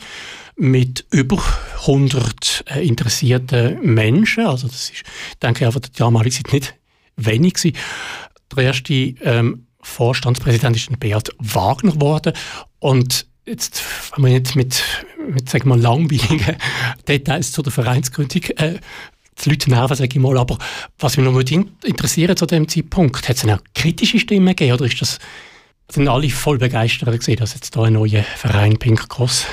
mit 0.57 1.07
über 1.11 1.43
100 1.83 2.65
äh, 2.69 2.87
interessierten 2.87 3.79
Menschen. 3.83 4.47
Also 4.47 4.69
das 4.69 4.91
ist, 4.91 5.03
denke 5.43 5.61
ich, 5.61 5.67
einfach 5.67 5.81
der 5.81 5.91
damalige 5.97 6.37
Zeit 6.37 6.53
nicht 6.53 6.75
wenig 7.17 7.55
gewesen. 7.55 7.77
Der 8.55 8.65
erste 8.65 8.93
ähm, 8.95 9.67
Vorstandspräsident 9.81 10.77
ist 10.77 10.99
Beat 10.99 11.31
Wagner 11.39 11.93
geworden 11.93 12.33
und 12.79 13.27
jetzt, 13.47 13.83
wenn 14.15 14.23
man 14.23 14.33
jetzt 14.33 14.57
mit, 14.57 14.83
mit 15.29 15.49
sagen 15.49 15.69
wir, 15.69 15.77
langweiligen 15.77 16.57
Details 17.09 17.53
zu 17.53 17.63
der 17.63 17.73
Vereinsgründung 17.73 18.43
äh, 18.57 18.79
die 19.45 19.50
Leute 19.50 19.71
nerven, 19.71 19.97
sage 19.97 20.11
ich 20.12 20.21
mal. 20.21 20.38
Aber 20.38 20.59
was 20.99 21.16
mich 21.16 21.26
noch 21.26 21.38
interessiert 21.85 22.38
zu 22.38 22.47
dem 22.47 22.69
Zeitpunkt, 22.69 23.28
hat 23.28 23.37
es 23.37 23.45
auch 23.47 23.59
kritische 23.75 24.19
Stimmen 24.19 24.49
gegeben 24.49 24.73
oder 24.75 24.87
ist 24.87 25.00
das 25.00 25.19
sind 25.88 26.09
alle 26.09 26.28
voll 26.31 26.59
begeistert 26.59 27.16
gesehen, 27.16 27.37
dass 27.37 27.55
jetzt 27.55 27.76
da 27.76 27.83
ein 27.85 27.93
neuer 27.93 28.23
Verein 28.23 28.76
Pink 28.76 29.09
Cross 29.09 29.47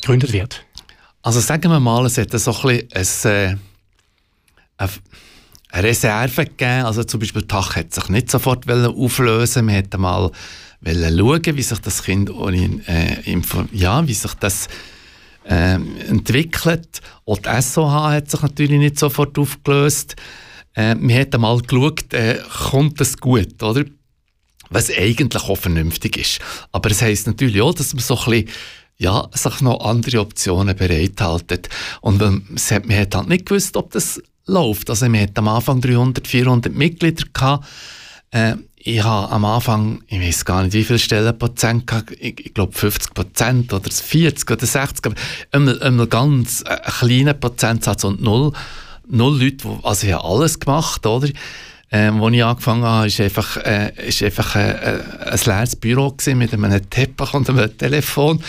gegründet 0.00 0.32
wird. 0.32 0.64
Also 1.22 1.40
sagen 1.40 1.70
wir 1.70 1.80
mal, 1.80 2.06
es 2.06 2.16
hat 2.16 2.30
so 2.32 2.56
ein 2.66 2.88
bisschen 2.88 3.60
ein, 4.78 4.78
äh, 4.78 4.86
eine 5.72 5.84
Reserve 5.84 6.46
gegeben. 6.46 6.86
Also 6.86 7.04
zum 7.04 7.20
Beispiel 7.20 7.42
Tach 7.42 7.76
hat 7.76 7.92
sich 7.92 8.08
nicht 8.08 8.30
sofort 8.30 8.68
auflösen. 8.70 9.66
Man 9.66 9.74
hätte 9.74 9.98
mal 9.98 10.30
schauen, 10.82 11.56
wie 11.56 11.62
sich 11.62 11.78
das 11.78 12.02
Kind 12.02 12.30
äh, 12.86 13.40
ja, 13.72 14.06
wie 14.06 14.14
sich 14.14 14.34
das 14.34 14.68
äh, 15.44 15.74
entwickelt. 15.74 17.00
Auch 17.26 17.38
die 17.38 17.62
SOH 17.62 18.10
hat 18.10 18.30
sich 18.30 18.42
natürlich 18.42 18.78
nicht 18.78 18.98
sofort 18.98 19.38
aufgelöst. 19.38 20.16
Äh, 20.74 20.96
wir 20.98 21.14
hätten 21.14 21.40
mal 21.40 21.60
geschaut, 21.60 22.12
äh, 22.12 22.38
kommt 22.70 23.00
das 23.00 23.16
gut, 23.16 23.62
oder? 23.62 23.84
Was 24.70 24.90
eigentlich 24.90 25.42
auch 25.42 25.56
vernünftig 25.56 26.16
ist. 26.16 26.40
Aber 26.70 26.90
es 26.90 27.02
heisst 27.02 27.26
natürlich 27.26 27.60
auch, 27.60 27.74
dass 27.74 27.92
man 27.92 28.02
so 28.02 28.16
ein 28.16 28.24
bisschen 28.24 28.48
ja, 28.98 29.28
sich 29.32 29.60
noch 29.62 29.80
andere 29.80 30.20
Optionen 30.20 30.76
bereithalten. 30.76 31.62
Und 32.02 32.20
ähm, 32.20 32.44
hat, 32.70 32.86
man 32.86 32.98
hat 32.98 33.14
halt 33.14 33.28
nicht 33.28 33.46
gewusst, 33.46 33.76
ob 33.76 33.90
das 33.92 34.22
läuft. 34.46 34.90
Also 34.90 35.08
man 35.08 35.22
hat 35.22 35.38
am 35.38 35.48
Anfang 35.48 35.80
300, 35.80 36.28
400 36.28 36.74
Mitglieder 36.74 37.24
gehabt. 37.32 37.66
Äh, 38.30 38.56
ich 38.82 39.04
habe 39.04 39.30
am 39.30 39.44
Anfang, 39.44 40.02
ich 40.06 40.20
weiß 40.20 40.46
gar 40.46 40.62
nicht, 40.62 40.72
wie 40.72 40.84
viele 40.84 40.98
Stellenprozent 40.98 41.86
gehabt, 41.86 42.12
ich, 42.18 42.46
ich 42.46 42.54
glaube 42.54 42.72
50 42.72 43.12
Prozent 43.12 43.72
oder 43.74 43.90
40 43.90 44.50
oder 44.50 44.66
60, 44.66 45.06
aber 45.06 45.14
immer, 45.52 45.82
immer 45.82 46.06
ganz 46.06 46.62
äh, 46.66 46.78
kleiner 46.98 47.34
Prozentsatz 47.34 48.04
und 48.04 48.22
null, 48.22 48.52
null 49.06 49.38
Leute, 49.38 49.56
die, 49.56 49.78
also 49.82 50.06
ich 50.06 50.12
habe 50.14 50.24
alles 50.24 50.58
gemacht, 50.58 51.04
oder? 51.04 51.28
Ähm, 51.92 52.22
als 52.22 52.34
ich 52.34 52.44
angefangen 52.44 52.84
habe, 52.84 53.06
ist 53.08 53.20
einfach, 53.20 53.56
äh, 53.58 53.92
ist 54.06 54.22
einfach 54.22 54.54
äh, 54.56 54.70
äh, 54.70 55.02
ein 55.26 55.40
leeres 55.44 55.76
Büro 55.76 56.14
mit 56.34 56.52
einem 56.54 56.88
Teppich 56.88 57.34
und 57.34 57.50
einem 57.50 57.76
Telefon. 57.76 58.42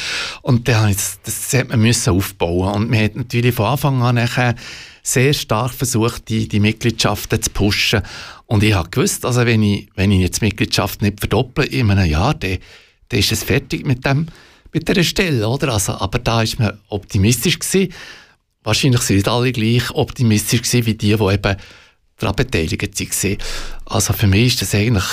Und 0.44 0.68
dann 0.68 0.94
das, 0.94 1.20
das 1.24 1.52
hat 1.54 1.70
man 1.70 1.82
müssen 1.82 2.14
aufbauen. 2.14 2.76
Und 2.76 2.92
man 2.92 3.04
hat 3.04 3.16
natürlich 3.16 3.56
von 3.56 3.66
Anfang 3.66 4.04
an 4.04 4.20
sehr 5.04 5.34
stark 5.34 5.72
versucht, 5.72 6.30
die, 6.30 6.48
die 6.48 6.60
Mitgliedschaften 6.60 7.42
zu 7.42 7.50
pushen. 7.50 8.04
Und 8.52 8.64
ich 8.64 8.74
habe 8.74 8.90
gewusst, 8.90 9.26
also 9.26 9.46
wenn 9.46 9.64
ich, 9.64 9.88
wenn 9.96 10.12
ich 10.12 10.20
jetzt 10.20 10.42
die 10.42 10.46
Mitgliedschaft 10.48 11.02
nicht 11.02 11.22
verdopple 11.22 11.64
in 11.64 11.90
einem 11.90 12.04
Jahr, 12.04 12.34
dann, 12.34 12.58
dann 13.08 13.20
ist 13.22 13.32
es 13.32 13.44
fertig 13.44 13.86
mit, 13.86 14.06
dem, 14.06 14.28
mit 14.74 14.90
dieser 14.90 15.06
Stelle. 15.06 15.48
Oder? 15.48 15.72
Also, 15.72 15.94
aber 15.94 16.20
da 16.20 16.40
war 16.40 16.48
man 16.58 16.78
optimistisch. 16.90 17.60
Gewesen. 17.60 17.94
Wahrscheinlich 18.62 19.00
sind 19.04 19.30
alle 19.30 19.54
gleich 19.54 19.90
optimistisch 19.92 20.64
gewesen, 20.64 20.86
wie 20.86 20.96
die, 20.96 21.16
die 21.16 21.34
eben 21.34 21.56
daran 22.18 22.36
beteiligt 22.36 23.00
waren. 23.00 23.38
Also 23.86 24.12
für 24.12 24.28
mich 24.28 24.48
ist 24.48 24.64
das 24.64 24.76
eigentlich 24.76 25.06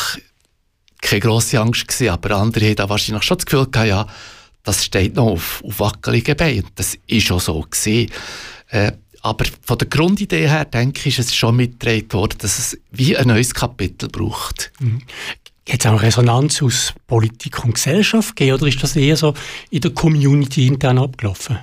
keine 1.00 1.20
grosse 1.20 1.60
Angst 1.60 1.86
gewesen, 1.86 2.08
aber 2.08 2.38
andere 2.38 2.66
haben 2.66 2.74
da 2.74 2.88
wahrscheinlich 2.88 3.22
schon 3.22 3.36
das 3.38 3.46
Gefühl 3.46 3.68
gehabt, 3.70 3.88
ja, 3.88 4.08
das 4.64 4.84
steht 4.84 5.14
noch 5.14 5.28
auf, 5.28 5.62
auf 5.64 5.78
wackeligen 5.78 6.36
Beinen. 6.36 6.66
Das 6.74 6.98
ist 7.06 7.30
auch 7.30 7.40
so 7.40 7.60
gewesen. 7.60 8.10
Äh, 8.70 8.90
aber 9.28 9.44
von 9.62 9.78
der 9.78 9.88
Grundidee 9.88 10.48
her, 10.48 10.64
denke 10.64 11.08
ich, 11.08 11.18
ist 11.18 11.28
es 11.28 11.34
schon 11.34 11.56
mitgetragen 11.56 12.12
worden, 12.12 12.38
dass 12.38 12.58
es 12.58 12.78
wie 12.90 13.16
ein 13.16 13.28
neues 13.28 13.54
Kapitel 13.54 14.08
braucht. 14.08 14.72
Mhm. 14.80 15.02
Hat 15.68 15.80
es 15.80 15.86
auch 15.86 16.00
Resonanz 16.00 16.62
aus 16.62 16.94
Politik 17.06 17.64
und 17.64 17.74
Gesellschaft 17.74 18.34
gegeben, 18.36 18.56
oder 18.56 18.66
ist 18.66 18.82
das 18.82 18.96
eher 18.96 19.16
so 19.16 19.34
in 19.70 19.80
der 19.80 19.90
Community 19.90 20.66
intern 20.66 20.98
abgelaufen? 20.98 21.58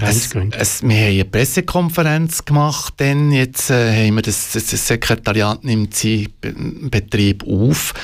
Es, 0.00 0.34
es, 0.50 0.82
wir 0.82 0.96
haben 0.96 1.10
eine 1.10 1.24
Pressekonferenz 1.24 2.44
gemacht, 2.44 2.94
dann 2.96 3.30
jetzt 3.30 3.70
äh, 3.70 4.06
haben 4.06 4.16
wir 4.16 4.22
das, 4.22 4.52
das, 4.52 4.66
das 4.66 4.88
Sekretariat 4.88 5.62
nimmt 5.62 5.94
seinen 5.94 6.90
Betrieb 6.90 7.44
auf 7.46 7.94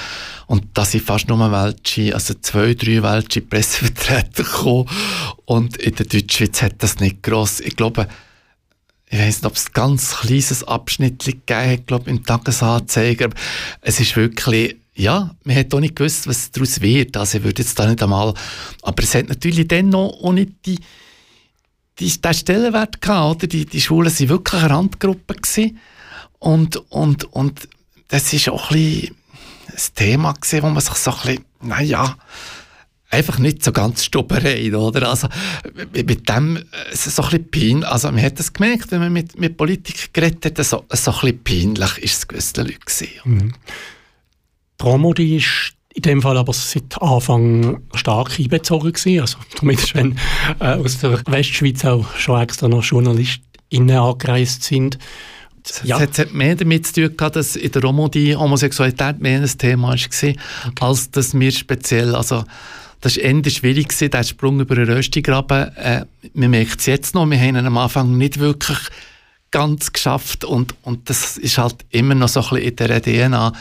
und 0.47 0.67
da 0.75 0.85
sind 0.85 1.05
fast 1.05 1.29
nur 1.29 1.39
welche, 1.51 2.15
also 2.15 2.35
zwei, 2.35 2.75
drei 2.75 3.03
welche 3.03 3.41
Pressevertreter 3.41 4.43
gekommen 4.45 4.89
und 5.47 5.79
in 5.79 5.95
der 5.95 6.07
Deutschschweiz 6.07 6.63
hat 6.63 6.75
das 6.79 7.01
nicht 7.01 7.23
gross, 7.23 7.61
ich 7.61 7.75
glaube, 7.75 8.07
ich 9.12 9.19
weiß 9.19 9.43
nicht, 9.43 9.47
ob 9.47 9.57
es 9.57 9.67
ein 9.67 9.73
ganz 9.73 10.17
kleines 10.19 10.62
Abschnitt 10.62 11.25
gegeben 11.25 11.71
hat, 11.71 11.87
glaube 11.88 12.11
im 12.11 12.25
Tagesanzeiger. 12.25 13.26
Aber 13.26 13.35
es 13.81 13.99
ist 13.99 14.14
wirklich, 14.14 14.76
ja, 14.95 15.35
man 15.43 15.57
hat 15.57 15.75
auch 15.75 15.81
nicht 15.81 15.97
gewusst, 15.97 16.29
was 16.29 16.52
daraus 16.52 16.81
wird. 16.81 17.17
Also 17.17 17.38
ich 17.38 17.45
würde 17.45 17.62
jetzt 17.62 17.76
da 17.76 17.88
nicht 17.88 18.02
einmal, 18.02 18.35
aber 18.83 19.02
es 19.02 19.14
hat 19.17 19.29
natürlich 19.29 19.67
dann 19.67 19.88
noch 19.88 20.21
auch 20.23 20.33
nicht 20.33 20.52
die, 20.64 20.79
die, 21.99 22.21
den 22.21 22.35
Stellenwert 22.35 23.00
gehabt, 23.00 23.37
oder? 23.37 23.47
Die, 23.49 23.67
die 23.67 23.81
Schulen 23.81 24.17
waren 24.17 24.29
wirklich 24.29 24.62
eine 24.62 24.71
Randgruppe 24.75 25.35
gewesen. 25.35 25.79
Und, 26.38 26.76
und, 26.90 27.25
und 27.33 27.69
das 28.09 28.33
ist 28.33 28.49
auch 28.49 28.71
ein 28.71 28.76
bisschen 28.76 29.17
ein 29.67 29.95
Thema 29.97 30.33
gewesen, 30.35 30.62
wo 30.62 30.71
man 30.71 30.83
sich 30.83 30.95
so 30.95 31.11
ein 31.11 31.17
bisschen, 31.17 31.45
naja, 31.62 32.17
einfach 33.11 33.38
nicht 33.38 33.64
so 33.64 33.73
ganz 33.73 34.05
Stubberei, 34.05 34.75
oder? 34.75 35.09
Also, 35.09 35.29
mit 35.93 36.29
dem, 36.29 36.57
äh, 36.57 36.62
so 36.93 37.23
ein 37.23 37.29
bisschen 37.29 37.50
peinlich, 37.50 37.87
also 37.87 38.11
man 38.11 38.23
hat 38.23 38.38
das 38.38 38.52
gemerkt, 38.52 38.90
wenn 38.93 39.00
man 39.00 39.12
mit, 39.12 39.38
mit 39.38 39.57
Politik 39.57 40.14
geredet 40.14 40.59
hat, 40.59 40.64
so, 40.64 40.85
so 40.88 41.11
ein 41.11 41.21
bisschen 41.21 41.45
peinlich 41.45 41.99
ist 41.99 42.19
es 42.19 42.29
gewissen 42.29 42.67
Leuten 42.67 42.81
gewesen. 42.81 43.09
Mhm. 43.25 43.52
Promodi 44.79 45.37
ist 45.37 45.75
in 45.93 46.02
dem 46.02 46.23
Fall 46.23 46.38
aber 46.38 46.52
seit 46.52 47.00
Anfang 47.02 47.83
stark 47.95 48.38
einbezogen 48.38 48.93
gewesen, 48.93 49.21
also 49.21 49.38
zumindest 49.57 49.95
wenn 49.95 50.17
äh, 50.61 50.76
aus 50.76 50.99
der 50.99 51.23
Westschweiz 51.26 51.85
auch 51.85 52.07
schon 52.17 52.40
extra 52.40 52.69
noch 52.69 52.85
JournalistInnen 52.85 53.97
angereist 53.97 54.62
sind. 54.62 54.99
Ja. 55.85 56.00
Es 56.00 56.19
hat 56.19 56.33
mehr 56.33 56.57
damit 56.57 56.87
zu 56.87 57.09
tun 57.09 57.17
gehabt, 57.17 57.37
dass 57.37 57.55
in 57.55 57.71
der 57.71 57.83
Romodie 57.83 58.35
Homosexualität 58.35 59.21
mehr 59.21 59.43
ein 59.43 59.59
Thema 59.59 59.88
war, 59.88 59.95
okay. 59.95 60.37
als 60.81 61.11
dass 61.11 61.38
wir 61.38 61.50
speziell, 61.52 62.14
also 62.14 62.45
das 63.00 63.16
war 63.16 63.25
eher 63.25 63.50
schwierig, 63.50 63.88
gewesen, 63.88 64.11
der 64.11 64.25
Sprung 64.25 64.61
über 64.61 64.75
den 64.75 64.90
Röstigraben. 64.90 65.75
Äh, 65.76 66.04
man 66.35 66.50
merkt 66.50 66.80
es 66.80 66.87
jetzt 66.87 67.14
noch, 67.14 67.28
wir 67.28 67.38
haben 67.38 67.57
ihn 67.57 67.66
am 67.66 67.78
Anfang 67.78 68.16
nicht 68.16 68.38
wirklich 68.38 68.78
ganz 69.50 69.92
geschafft 69.92 70.45
und, 70.45 70.75
und 70.83 71.11
das 71.11 71.37
ist 71.37 71.59
halt 71.59 71.85
immer 71.90 72.14
noch 72.14 72.28
so 72.28 72.40
ein 72.40 72.49
bisschen 72.50 72.69
in 72.69 72.76
der 72.76 73.02
DNA 73.02 73.52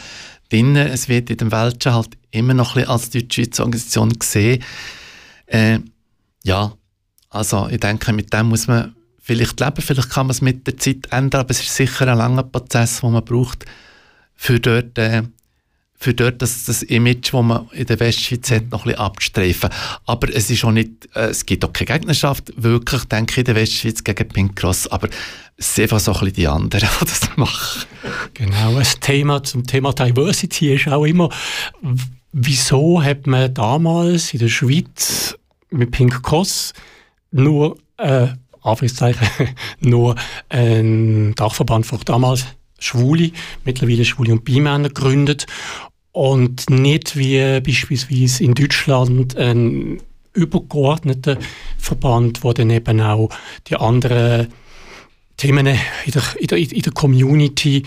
drin. 0.50 0.76
Es 0.76 1.08
wird 1.08 1.30
in 1.30 1.38
dem 1.38 1.52
Welschen 1.52 1.94
halt 1.94 2.10
immer 2.30 2.54
noch 2.54 2.76
ein 2.76 2.82
bisschen 2.82 2.90
als 2.90 3.10
deutsche 3.10 3.62
Organisation 3.62 4.10
gesehen. 4.10 4.62
Äh, 5.46 5.80
ja, 6.44 6.72
also 7.30 7.68
ich 7.68 7.80
denke, 7.80 8.12
mit 8.12 8.32
dem 8.32 8.48
muss 8.48 8.66
man 8.66 8.94
vielleicht 9.20 9.60
leben, 9.60 9.82
vielleicht 9.82 10.10
kann 10.10 10.26
man 10.26 10.32
es 10.32 10.42
mit 10.42 10.66
der 10.66 10.76
Zeit 10.76 11.08
ändern, 11.10 11.42
aber 11.42 11.50
es 11.50 11.60
ist 11.60 11.74
sicher 11.74 12.08
ein 12.08 12.18
langer 12.18 12.42
Prozess, 12.42 13.00
den 13.00 13.12
man 13.12 13.24
braucht, 13.24 13.64
für 14.34 14.58
dort 14.58 14.96
äh, 14.98 15.22
für 16.02 16.14
dort 16.14 16.40
das, 16.40 16.64
das 16.64 16.82
Image, 16.82 17.32
das 17.34 17.42
man 17.42 17.68
in 17.72 17.84
der 17.84 18.00
Westschweiz 18.00 18.50
hat, 18.50 18.70
noch 18.70 18.80
ein 18.80 18.92
bisschen 18.92 19.00
abzustreifen. 19.00 19.70
Aber 20.06 20.34
es 20.34 20.50
ist 20.50 20.64
auch 20.64 20.72
nicht, 20.72 21.14
äh, 21.14 21.26
es 21.26 21.44
gibt 21.44 21.62
auch 21.62 21.72
keine 21.74 21.98
Gegnerschaft, 21.98 22.52
wirklich, 22.56 23.04
denke 23.04 23.32
ich, 23.32 23.38
in 23.38 23.44
der 23.44 23.54
Westschweiz 23.54 24.02
gegen 24.02 24.28
Pink 24.28 24.56
Cross, 24.56 24.88
aber 24.88 25.08
es 25.58 25.74
sind 25.74 25.84
einfach 25.84 26.00
so 26.00 26.12
ein 26.12 26.20
bisschen 26.20 26.34
die 26.36 26.48
anderen, 26.48 26.88
die 27.00 27.04
das 27.04 27.36
machen. 27.36 27.86
Genau, 28.32 28.76
ein 28.76 28.86
Thema 29.00 29.42
zum 29.42 29.66
Thema 29.66 29.92
Diversity 29.92 30.74
ist 30.74 30.88
auch 30.88 31.04
immer, 31.04 31.28
wieso 32.32 33.02
hat 33.02 33.26
man 33.26 33.52
damals 33.52 34.32
in 34.32 34.40
der 34.40 34.48
Schweiz 34.48 35.36
mit 35.68 35.90
Pink 35.90 36.22
Cross 36.22 36.72
nur, 37.30 37.76
äh, 37.98 38.28
Anführungszeichen, 38.62 39.28
nur 39.80 40.16
einen 40.48 41.34
Dachverband 41.34 41.84
von 41.84 42.00
damals 42.06 42.46
Schwule, 42.78 43.32
mittlerweile 43.66 44.06
Schwule 44.06 44.32
und 44.32 44.44
Bi-Männer 44.44 44.88
gegründet 44.88 45.46
und 46.12 46.68
nicht 46.70 47.16
wie 47.16 47.60
beispielsweise 47.60 48.44
in 48.44 48.54
Deutschland 48.54 49.36
ein 49.36 50.00
übergeordneter 50.32 51.38
Verband, 51.78 52.44
wo 52.44 52.52
dann 52.52 52.70
eben 52.70 53.00
auch 53.00 53.30
die 53.68 53.76
anderen 53.76 54.48
Themen 55.36 55.66
in 55.66 56.12
der, 56.12 56.22
in 56.38 56.46
der, 56.46 56.58
in 56.58 56.82
der 56.82 56.92
Community 56.92 57.82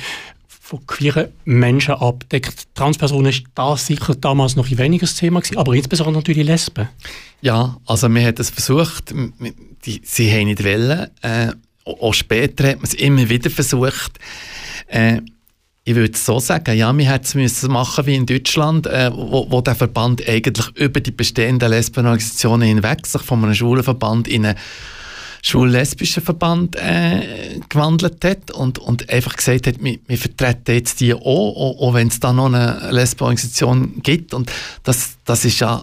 von 0.48 0.86
queeren 0.88 1.28
Menschen 1.46 1.96
abdeckt. 1.96 2.74
Transpersonen 2.74 3.28
ist 3.28 3.44
das 3.54 3.86
sicher 3.86 4.16
damals 4.16 4.56
noch 4.56 4.70
ein 4.70 4.78
weniges 4.78 5.16
Thema 5.16 5.40
gewesen, 5.40 5.58
aber 5.58 5.74
insbesondere 5.74 6.16
natürlich 6.16 6.48
Lesben. 6.48 6.90
Ja, 7.42 7.78
also 7.86 8.10
wir 8.10 8.26
haben 8.26 8.36
es 8.38 8.50
versucht, 8.50 9.14
die, 9.86 10.02
sie 10.04 10.32
haben 10.32 10.46
nicht 10.46 10.64
wollen, 10.64 11.08
äh, 11.22 11.52
auch 11.86 12.14
später 12.14 12.70
hat 12.70 12.78
man 12.78 12.86
es 12.86 12.94
immer 12.94 13.30
wieder 13.30 13.50
versucht. 13.50 14.18
Äh, 14.88 15.22
ich 15.86 15.96
würde 15.96 16.18
so 16.18 16.40
sagen, 16.40 16.78
ja, 16.78 16.98
wir 16.98 17.10
hätten 17.10 17.42
es 17.42 17.62
machen 17.64 18.06
wie 18.06 18.16
in 18.16 18.26
Deutschland, 18.26 18.88
äh, 18.88 19.12
wo, 19.14 19.48
wo 19.50 19.62
der 19.62 19.76
Verband 19.76 20.28
eigentlich 20.28 20.68
über 20.76 21.02
die 21.02 21.12
bestehenden 21.12 21.70
Lesbenorganisationen 21.70 22.68
hinweg 22.68 23.06
sich 23.06 23.22
von 23.22 23.44
einem 23.44 23.54
Schwulenverband 23.54 24.30
in 24.30 24.46
einen 24.46 24.58
schwul-lesbischen 25.42 26.24
Verband 26.24 26.78
äh, 26.78 27.60
gewandelt 27.68 28.24
hat 28.24 28.52
und, 28.52 28.80
und 28.80 29.10
einfach 29.10 29.36
gesagt 29.36 29.68
hat, 29.68 29.84
wir, 29.84 30.00
wir 30.08 30.18
vertreten 30.18 30.74
jetzt 30.74 31.02
die 31.02 31.14
auch, 31.14 31.20
auch, 31.22 31.82
auch 31.82 31.94
wenn 31.94 32.08
es 32.08 32.22
da 32.22 32.32
noch 32.32 32.46
eine 32.46 32.88
Lesbenorganisation 32.92 34.02
gibt. 34.02 34.34
Und 34.34 34.50
das, 34.84 35.18
das 35.26 35.44
ist 35.44 35.60
ja 35.60 35.82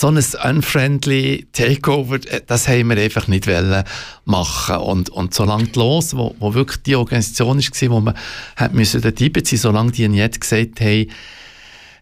so 0.00 0.06
ein 0.06 0.16
unfriendly 0.56 1.46
Takeover, 1.52 2.16
äh, 2.26 2.40
das 2.46 2.66
haben 2.68 2.88
wir 2.88 2.96
einfach 2.96 3.28
nicht 3.28 3.46
wollen 3.46 3.84
machen. 4.24 4.76
Und, 4.76 5.10
und 5.10 5.34
solange 5.34 5.64
die 5.64 5.78
los, 5.78 6.16
wo, 6.16 6.34
wo 6.38 6.54
wirklich 6.54 6.82
die 6.82 6.96
Organisation 6.96 7.58
war, 7.58 7.90
wo 7.90 8.00
man 8.00 8.14
hat 8.56 8.72
müssen 8.72 9.02
dort 9.02 9.20
einbeziehen, 9.20 9.58
solange 9.58 9.92
die 9.92 10.08
nicht 10.08 10.40
gesagt 10.40 10.80
haben, 10.80 11.06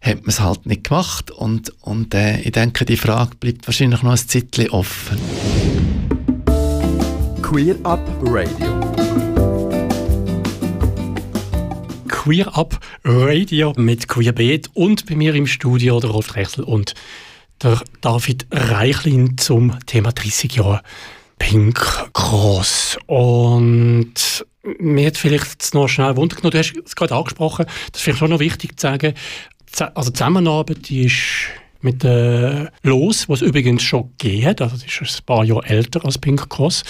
hat 0.00 0.20
man 0.20 0.28
es 0.28 0.40
halt 0.40 0.64
nicht 0.66 0.84
gemacht. 0.84 1.32
Und, 1.32 1.72
und 1.80 2.14
äh, 2.14 2.40
ich 2.40 2.52
denke, 2.52 2.84
die 2.84 2.96
Frage 2.96 3.34
bleibt 3.40 3.66
wahrscheinlich 3.66 4.02
noch 4.02 4.12
ein 4.12 4.16
Zeitchen 4.16 4.70
offen. 4.70 5.18
Queer 7.42 7.74
Up 7.82 8.08
Radio. 8.22 8.80
Queer 12.06 12.56
Up 12.56 12.78
Radio 13.04 13.72
mit 13.76 14.06
Queerbeet 14.06 14.70
und 14.74 15.06
bei 15.06 15.16
mir 15.16 15.34
im 15.34 15.46
Studio 15.46 15.98
der 15.98 16.10
Rolf 16.10 16.36
Rechsel 16.36 16.62
und 16.62 16.94
der 17.62 17.80
David 18.00 18.46
Reichlin 18.50 19.36
zum 19.38 19.78
Thema 19.86 20.12
30 20.12 20.54
Jahre 20.54 20.82
Pink 21.38 22.10
Cross. 22.12 22.98
Und 23.06 24.44
mir 24.78 25.06
hat 25.06 25.16
vielleicht 25.16 25.74
noch 25.74 25.88
schnell 25.88 26.16
Wunder 26.16 26.36
genommen, 26.36 26.52
du 26.52 26.58
hast 26.58 26.74
es 26.84 26.96
gerade 26.96 27.14
angesprochen, 27.14 27.66
das 27.92 28.00
ist 28.00 28.02
vielleicht 28.02 28.18
schon 28.18 28.30
noch 28.30 28.40
wichtig 28.40 28.78
zu 28.78 28.86
sagen, 28.86 29.14
also 29.94 30.10
die 30.10 30.16
Zusammenarbeit 30.16 30.88
die 30.88 31.06
ist 31.06 31.48
mit 31.80 32.04
äh, 32.04 32.66
Los, 32.82 33.28
was 33.28 33.40
übrigens 33.40 33.82
schon 33.82 34.12
geht, 34.18 34.60
also 34.60 34.76
das 34.76 34.84
ist 34.84 35.20
ein 35.20 35.26
paar 35.26 35.44
Jahre 35.44 35.64
älter 35.66 36.04
als 36.04 36.18
Pink 36.18 36.48
Cross, 36.48 36.82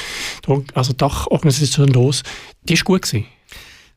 also 0.75 0.93
Dachorganisation 0.95 1.89
Los, 1.89 2.23
die 2.63 2.75
ist 2.75 2.85
gut 2.85 3.03
gewesen. 3.03 3.27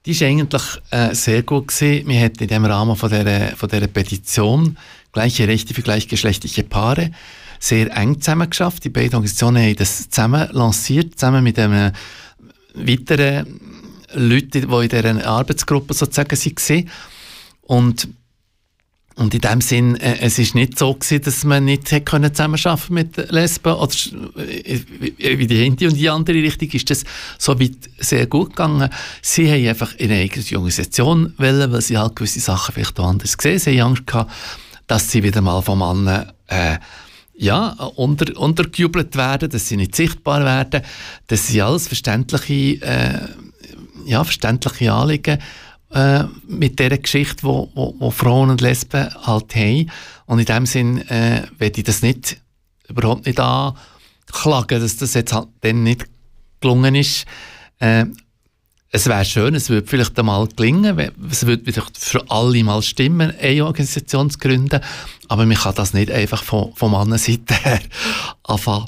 Die 0.06 0.12
ist 0.12 0.24
eigentlich 0.24 0.64
äh, 0.90 1.14
sehr 1.14 1.44
gut 1.44 1.68
gewesen. 1.68 2.08
Wir 2.08 2.22
hatten 2.22 2.42
in 2.42 2.48
dem 2.48 2.66
Rahmen 2.66 2.96
von 2.96 3.10
der, 3.12 3.56
von 3.56 3.70
der 3.70 3.86
Petition 3.86 4.76
gleiche 5.12 5.48
Rechte 5.48 5.74
für 5.74 5.82
gleichgeschlechtliche 5.82 6.64
Paare 6.64 7.12
sehr 7.60 7.96
eng 7.96 8.20
zusammengeschafft. 8.20 8.84
Die 8.84 8.90
beiden 8.90 9.16
Organisationen 9.16 9.64
haben 9.64 9.76
das 9.76 10.10
zusammen 10.10 10.50
lanciert, 10.52 11.20
zusammen 11.20 11.44
mit 11.44 11.60
einem 11.60 11.92
weiteren 12.74 13.60
Leuten, 14.14 14.68
die 14.70 14.84
in 14.84 14.90
dieser 14.90 15.28
Arbeitsgruppe 15.28 15.94
sozusagen 15.94 16.38
waren. 16.38 16.90
Und 17.62 18.10
und 19.16 19.34
in 19.34 19.42
dem 19.42 19.62
Sinn, 19.62 19.98
äh, 19.98 20.20
es 20.22 20.40
ist 20.40 20.56
nicht 20.56 20.80
so 20.80 20.94
gewesen, 20.94 21.22
dass 21.22 21.44
man 21.44 21.66
nicht 21.66 22.06
können 22.06 22.34
zusammenarbeiten 22.34 22.94
mit 22.94 23.30
Lesben 23.30 23.74
oder 23.74 23.94
äh, 24.38 24.80
wie 25.38 25.48
die 25.48 25.64
eine 25.64 25.90
und 25.90 25.98
die 25.98 26.10
andere 26.10 26.38
Richtung 26.38 26.70
ist 26.70 26.90
das 26.90 27.04
so 27.38 27.60
weit 27.60 27.76
sehr 28.00 28.26
gut 28.28 28.52
gegangen. 28.52 28.90
Sie 29.22 29.52
haben 29.52 29.68
einfach 29.68 29.94
in 29.96 30.12
eine 30.12 30.22
eigene 30.22 30.46
Organisation 30.58 31.34
wollen, 31.38 31.72
weil 31.72 31.82
sie 31.82 31.98
halt 31.98 32.16
gewisse 32.16 32.40
Sachen 32.40 32.74
vielleicht 32.74 33.00
auch 33.00 33.10
anders 33.10 33.38
gesehen 33.38 33.60
Sie 33.60 33.82
haben 33.82 33.90
Angst 33.90 34.08
gehabt, 34.08 34.32
dass 34.92 35.10
sie 35.10 35.24
wieder 35.24 35.40
mal 35.40 35.62
von 35.62 35.80
Männern 35.80 36.34
äh, 36.48 36.78
ja, 37.34 37.70
unter, 37.96 38.38
untergejubelt 38.38 39.16
werden, 39.16 39.50
dass 39.50 39.70
sie 39.70 39.78
nicht 39.78 39.96
sichtbar 39.96 40.44
werden, 40.44 40.82
dass 41.28 41.48
sie 41.48 41.62
alles 41.62 41.88
verständliche, 41.88 42.86
äh, 42.86 43.20
ja, 44.06 44.22
verständliche 44.26 44.92
Anliegen 44.92 45.40
äh, 45.92 46.26
mit 46.46 46.78
dieser 46.78 46.98
Geschichte, 46.98 47.44
wo, 47.44 47.72
wo, 47.74 47.96
wo, 48.00 48.12
Frauen 48.12 48.50
und 48.50 48.60
Lesben 48.60 49.08
halt 49.26 49.56
haben. 49.56 49.90
Und 50.26 50.40
in 50.40 50.46
dem 50.46 50.66
Sinn 50.66 50.98
äh, 51.08 51.44
werde 51.58 51.80
ich 51.80 51.86
das 51.86 52.02
nicht, 52.02 52.42
überhaupt 52.90 53.28
nicht 53.28 53.40
anklagen, 53.40 54.82
dass 54.82 54.98
das 54.98 55.14
jetzt 55.14 55.32
halt 55.32 55.48
dann 55.62 55.84
nicht 55.84 56.04
gelungen 56.60 56.96
ist. 56.96 57.26
Äh, 57.80 58.08
es 58.92 59.08
wäre 59.08 59.24
schön, 59.26 59.56
es 59.56 59.70
würde 59.70 59.88
vielleicht 59.88 60.20
einmal 60.20 60.48
gelingen, 60.48 61.12
es 61.30 61.46
würde 61.46 61.66
wieder 61.66 61.84
für 61.98 62.30
alle 62.30 62.64
mal 62.64 62.82
stimmen, 62.82 63.34
eine 63.40 63.66
Organisation 63.66 64.30
zu 64.30 64.38
gründen, 64.38 64.82
aber 65.30 65.46
man 65.46 65.58
kann 65.58 65.76
das 65.76 65.94
nicht 65.94 66.12
einfach 66.12 66.44
von, 66.44 66.74
von 66.76 66.92
Mannenseite 66.92 67.54
her 67.54 67.80
anfangen, 68.44 68.88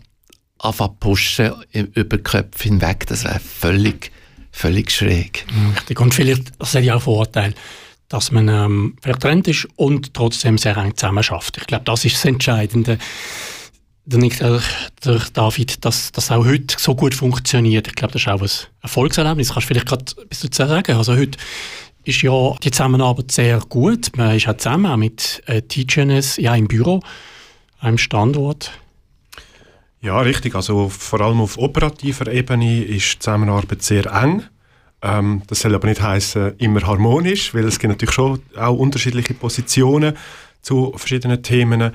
anfangen 0.60 0.98
pushen 1.00 1.53
über 1.72 2.17
die 2.17 2.24
Köpfe 2.24 2.63
hinweg. 2.63 3.07
Das 3.07 3.24
wäre 3.24 3.39
völlig 3.39 4.12
völlig 4.53 4.91
schräg. 4.91 5.45
Richtig. 5.75 6.00
Und 6.00 6.13
vielleicht, 6.13 6.51
das 6.60 6.75
hat 6.75 6.83
ja 6.83 6.95
auch 6.95 7.01
Vorteil, 7.01 7.53
dass 8.07 8.31
man 8.31 8.48
ähm, 8.48 8.95
vertrennt 9.01 9.48
ist 9.48 9.67
und 9.75 10.13
trotzdem 10.13 10.57
sehr 10.57 10.77
eng 10.77 10.95
zusammen 10.95 11.24
schafft. 11.24 11.57
Ich 11.57 11.67
glaube, 11.67 11.83
das 11.86 12.05
ist 12.05 12.15
das 12.15 12.25
Entscheidende. 12.25 13.00
Der, 14.05 14.19
der, 14.19 14.62
der 15.05 15.22
David, 15.33 15.86
dass 15.86 16.12
das 16.12 16.29
auch 16.29 16.45
heute 16.45 16.75
so 16.77 16.93
gut 16.93 17.15
funktioniert. 17.15 17.88
Ich 17.88 17.95
glaube, 17.95 18.12
das 18.12 18.23
ist 18.23 18.28
auch 18.28 18.41
ein 18.41 18.49
Erfolgserlebnis. 18.82 19.54
Kannst 19.54 19.69
du 19.69 19.73
vielleicht 19.73 19.88
gerade 19.88 20.04
etwas 20.04 20.39
dazu 20.41 20.67
sagen? 20.67 20.97
Also 20.97 21.15
heute 21.15 21.38
ist 22.04 22.21
ja 22.21 22.56
die 22.62 22.71
Zusammenarbeit 22.71 23.32
sehr 23.32 23.60
gut. 23.60 24.12
Man 24.17 24.36
ist 24.36 24.47
auch 24.49 24.58
zusammen 24.58 24.88
auch 24.88 24.97
mit 24.97 25.41
äh, 25.45 25.62
TGNS 25.62 26.36
ja, 26.38 26.54
im 26.54 26.67
Büro, 26.67 27.01
einem 27.80 27.97
Standort. 27.97 28.78
Ja, 30.01 30.19
richtig. 30.19 30.54
Also 30.54 30.89
vor 30.89 31.21
allem 31.21 31.39
auf 31.39 31.58
operativer 31.58 32.28
Ebene 32.30 32.84
ist 32.84 33.13
die 33.13 33.19
Zusammenarbeit 33.19 33.84
sehr 33.84 34.06
eng. 34.08 34.43
Ähm, 35.01 35.43
das 35.47 35.62
soll 35.62 35.75
aber 35.75 35.88
nicht 35.88 36.01
heißen 36.01 36.58
immer 36.58 36.82
harmonisch, 36.82 37.54
weil 37.54 37.63
es 37.63 37.80
gibt 37.80 37.91
natürlich 37.91 38.13
schon 38.13 38.41
auch 38.58 38.75
unterschiedliche 38.75 39.34
Positionen 39.34 40.17
zu 40.62 40.91
verschiedenen 40.97 41.41
Themen. 41.41 41.93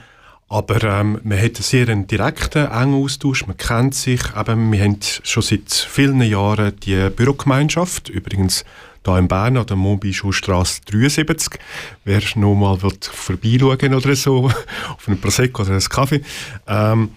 Aber 0.49 0.83
ähm, 0.83 1.21
man 1.25 1.39
hat 1.39 1.57
einen 1.57 1.63
sehr 1.63 1.87
direkten, 1.87 2.67
engen 2.67 3.03
Austausch, 3.03 3.47
man 3.47 3.57
kennt 3.57 3.95
sich. 3.95 4.21
Eben, 4.35 4.73
wir 4.73 4.83
haben 4.83 4.99
schon 5.23 5.43
seit 5.43 5.73
vielen 5.73 6.23
Jahren 6.23 6.75
die 6.81 7.11
Bürogemeinschaft, 7.11 8.09
übrigens 8.09 8.65
hier 9.05 9.19
in 9.19 9.29
Bern 9.29 9.57
an 9.57 9.67
der 9.67 9.77
Mobischulstrasse 9.77 10.81
73. 10.91 11.59
Wer 12.05 12.21
noch 12.37 12.55
mal 12.55 12.79
vorbeischauen 12.79 13.95
oder 13.95 14.17
so, 14.17 14.47
auf 14.89 15.07
einen 15.07 15.21
Prosecco 15.21 15.63
oder 15.63 15.73
einen 15.73 15.81
Kaffee. 15.81 16.23
Ähm, 16.67 17.11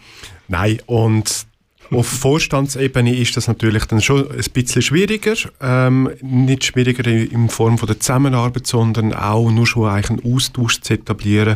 Nein, 0.52 0.82
und 0.86 1.46
auf 1.92 2.08
Vorstandsebene 2.08 3.16
ist 3.16 3.38
das 3.38 3.48
natürlich 3.48 3.86
dann 3.86 4.02
schon 4.02 4.30
ein 4.30 4.44
bisschen 4.52 4.82
schwieriger. 4.82 5.36
Ähm, 5.62 6.10
nicht 6.22 6.66
schwieriger 6.66 7.08
in 7.08 7.48
Form 7.48 7.78
von 7.78 7.88
der 7.88 8.02
Zusammenarbeit, 8.02 8.68
sondern 8.68 9.14
auch 9.14 9.50
nur 9.50 9.66
schon 9.66 9.90
einen 9.90 10.22
Austausch 10.26 10.82
zu 10.82 10.94
etablieren, 10.96 11.56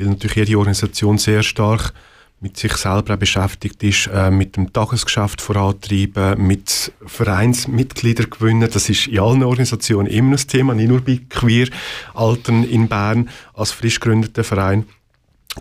weil 0.00 0.08
natürlich 0.08 0.36
jede 0.36 0.58
Organisation 0.58 1.18
sehr 1.18 1.42
stark 1.42 1.92
mit 2.40 2.56
sich 2.56 2.72
selber 2.72 3.18
beschäftigt 3.18 3.82
ist, 3.82 4.08
äh, 4.12 4.30
mit 4.30 4.56
dem 4.56 4.72
Tagesgeschäft 4.72 5.42
vorantreiben, 5.42 6.46
mit 6.46 6.90
Vereinsmitgliedern 7.04 8.30
gewinnen. 8.30 8.68
Das 8.72 8.88
ist 8.88 9.08
in 9.08 9.20
allen 9.20 9.42
Organisationen 9.42 10.08
immer 10.08 10.36
ein 10.36 10.46
Thema, 10.48 10.74
nicht 10.74 10.88
nur 10.88 11.02
bei 11.02 11.20
Queer 11.28 11.68
Altern 12.14 12.64
in 12.64 12.88
Bern 12.88 13.28
als 13.52 13.72
frisch 13.72 14.00
gegründeter 14.00 14.42
Verein. 14.42 14.86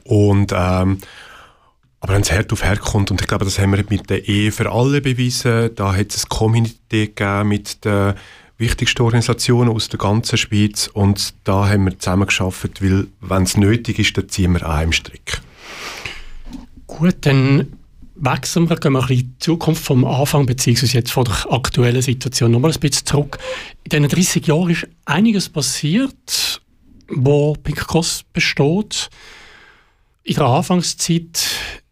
Und 0.06 0.54
ähm, 0.56 1.00
aber 2.02 2.14
wenn 2.14 2.22
es 2.22 2.32
Herd 2.32 2.54
auf 2.54 2.64
Herd 2.64 2.80
kommt, 2.80 3.12
und 3.12 3.20
ich 3.20 3.28
glaube, 3.28 3.44
das 3.44 3.60
haben 3.60 3.74
wir 3.74 3.84
mit 3.90 4.10
der 4.10 4.26
Ehe 4.26 4.54
für 4.54 4.72
alle 4.72 5.02
bewiesen, 5.02 5.76
da 5.76 5.94
hat 5.94 6.16
es 6.16 6.24
ein 6.24 6.30
Community 6.30 7.08
gegeben 7.08 7.50
mit 7.50 7.84
den 7.84 8.14
wichtigsten 8.60 9.02
Organisationen 9.02 9.72
aus 9.72 9.90
der 9.90 9.98
ganzen 9.98 10.38
Schweiz 10.38 10.90
und 10.94 11.34
da 11.46 11.68
haben 11.68 11.86
wir 11.86 11.98
zusammen 11.98 12.28
geschafft, 12.28 12.82
weil 12.84 13.08
wenn 13.22 13.44
es 13.44 13.58
nötig 13.58 14.00
ist, 14.00 14.18
dann 14.18 14.30
ziehen 14.30 14.54
wir 14.54 14.64
an 14.66 14.72
einem 14.72 14.92
Strick. 14.92 15.42
Gut, 16.86 17.16
dann 17.22 17.74
wechseln 18.16 18.70
wir, 18.70 18.76
gehen 18.76 18.92
wir 18.92 19.02
ein 19.02 19.08
bisschen 19.08 19.34
die 19.34 19.40
Zukunft 19.40 19.84
vom 19.84 20.04
Anfang 20.06 20.46
beziehungsweise 20.46 20.98
jetzt 20.98 21.12
von 21.12 21.24
der 21.24 21.52
aktuellen 21.52 22.02
Situation 22.02 22.52
nochmal 22.52 22.72
ein 22.72 22.80
bisschen 22.80 23.06
zurück. 23.06 23.40
In 23.86 23.90
diesen 23.90 24.10
30 24.10 24.48
Jahren 24.48 24.70
ist 24.70 24.88
einiges 25.06 25.48
passiert, 25.48 26.62
wo 27.08 27.54
Pink 27.54 27.88
Cross 27.88 28.26
besteht. 28.34 29.10
In 30.24 30.36
der 30.36 30.46
Anfangszeit 30.46 31.48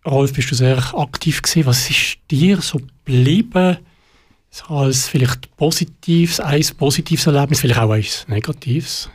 Rolf, 0.05 0.33
bist 0.33 0.51
du 0.51 0.55
sehr 0.55 0.77
aktiv 0.97 1.41
gewesen. 1.41 1.65
Was 1.65 1.89
ist 1.89 2.17
dir 2.29 2.61
so 2.61 2.79
geblieben 2.79 3.77
als 4.67 5.07
vielleicht 5.07 5.55
positives, 5.57 6.39
ein 6.39 6.65
positives 6.77 7.27
Erlebnis, 7.27 7.61
vielleicht 7.61 7.79
auch 7.79 7.91
ein 7.91 8.05
negatives? 8.27 9.09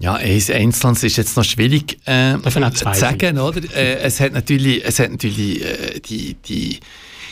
Ja, 0.00 0.14
eins 0.14 0.50
Einzelnes 0.50 1.04
ist 1.04 1.16
jetzt 1.16 1.36
noch 1.36 1.44
schwierig 1.44 1.98
äh, 2.06 2.34
zu 2.42 2.50
sagen, 2.94 3.38
oder? 3.38 3.62
Äh, 3.74 3.98
es 3.98 4.18
hat 4.20 4.32
natürlich, 4.32 4.82
es 4.84 4.98
hat 4.98 5.12
natürlich 5.12 5.64
äh, 5.64 6.00
die, 6.00 6.34
die 6.34 6.80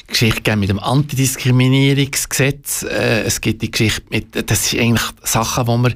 Geschichte 0.06 0.54
mit 0.56 0.68
dem 0.68 0.78
Antidiskriminierungsgesetz. 0.78 2.84
Äh, 2.84 3.22
es 3.22 3.40
gibt 3.40 3.62
die 3.62 3.70
Geschichte 3.70 4.02
mit, 4.10 4.50
das 4.50 4.70
sind 4.70 4.80
eigentlich 4.80 5.08
Sachen, 5.24 5.66
wo 5.66 5.78
man 5.78 5.94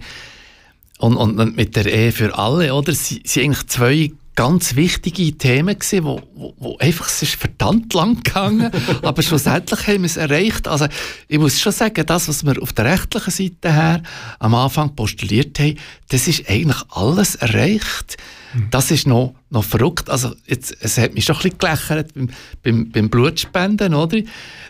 und, 0.98 1.16
und 1.16 1.56
mit 1.56 1.76
der 1.76 1.86
Ehe 1.86 2.12
für 2.12 2.36
alle, 2.36 2.74
oder? 2.74 2.92
Sie 2.92 3.22
sind 3.24 3.44
eigentlich 3.44 3.66
zwei 3.66 4.12
ganz 4.34 4.74
wichtige 4.74 5.36
Themen 5.38 5.78
gewesen, 5.78 6.04
wo, 6.04 6.20
wo, 6.34 6.54
wo 6.58 6.78
einfach, 6.78 7.08
es 7.08 7.22
ist 7.22 7.36
verdammt 7.36 7.92
lang 7.94 8.22
gegangen, 8.22 8.70
aber 9.02 9.22
schlussendlich 9.22 9.86
haben 9.86 10.02
wir 10.02 10.06
es 10.06 10.16
erreicht. 10.16 10.66
Also, 10.66 10.86
ich 11.28 11.38
muss 11.38 11.60
schon 11.60 11.72
sagen, 11.72 12.04
das, 12.06 12.28
was 12.28 12.44
wir 12.44 12.60
auf 12.60 12.72
der 12.72 12.86
rechtlichen 12.86 13.30
Seite 13.30 13.72
her 13.72 14.02
am 14.40 14.54
Anfang 14.54 14.94
postuliert 14.96 15.58
haben, 15.58 15.78
das 16.08 16.26
ist 16.26 16.48
eigentlich 16.48 16.82
alles 16.90 17.36
erreicht. 17.36 18.16
Mhm. 18.54 18.68
Das 18.70 18.90
ist 18.90 19.06
noch, 19.06 19.34
noch 19.50 19.64
verrückt. 19.64 20.10
Also, 20.10 20.34
jetzt, 20.46 20.76
es 20.80 20.98
hat 20.98 21.14
mich 21.14 21.24
schon 21.24 21.36
ein 21.36 21.42
bisschen 21.42 21.58
gelächelt 21.58 22.14
beim, 22.14 22.30
beim, 22.62 22.90
beim 22.90 23.10
Blutspenden, 23.10 23.94
oder? 23.94 24.18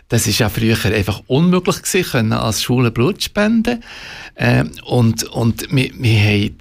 Das 0.09 0.27
ist 0.27 0.37
ja 0.37 0.49
früher 0.49 0.77
einfach 0.85 1.23
unmöglich 1.25 1.81
gewesen, 1.81 2.33
als 2.33 2.61
Schule 2.61 2.91
Blut 2.91 3.23
spenden. 3.23 3.83
Ähm, 4.35 4.71
und, 4.85 5.23
und 5.23 5.73
wir, 5.75 5.89
wir 5.97 6.19
haben 6.19 6.57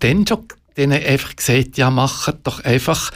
dann 0.00 0.26
schon 0.26 0.44
denen 0.76 1.02
einfach 1.04 1.36
gesagt, 1.36 1.76
ja, 1.76 1.90
macht 1.90 2.36
doch 2.44 2.64
einfach 2.64 3.10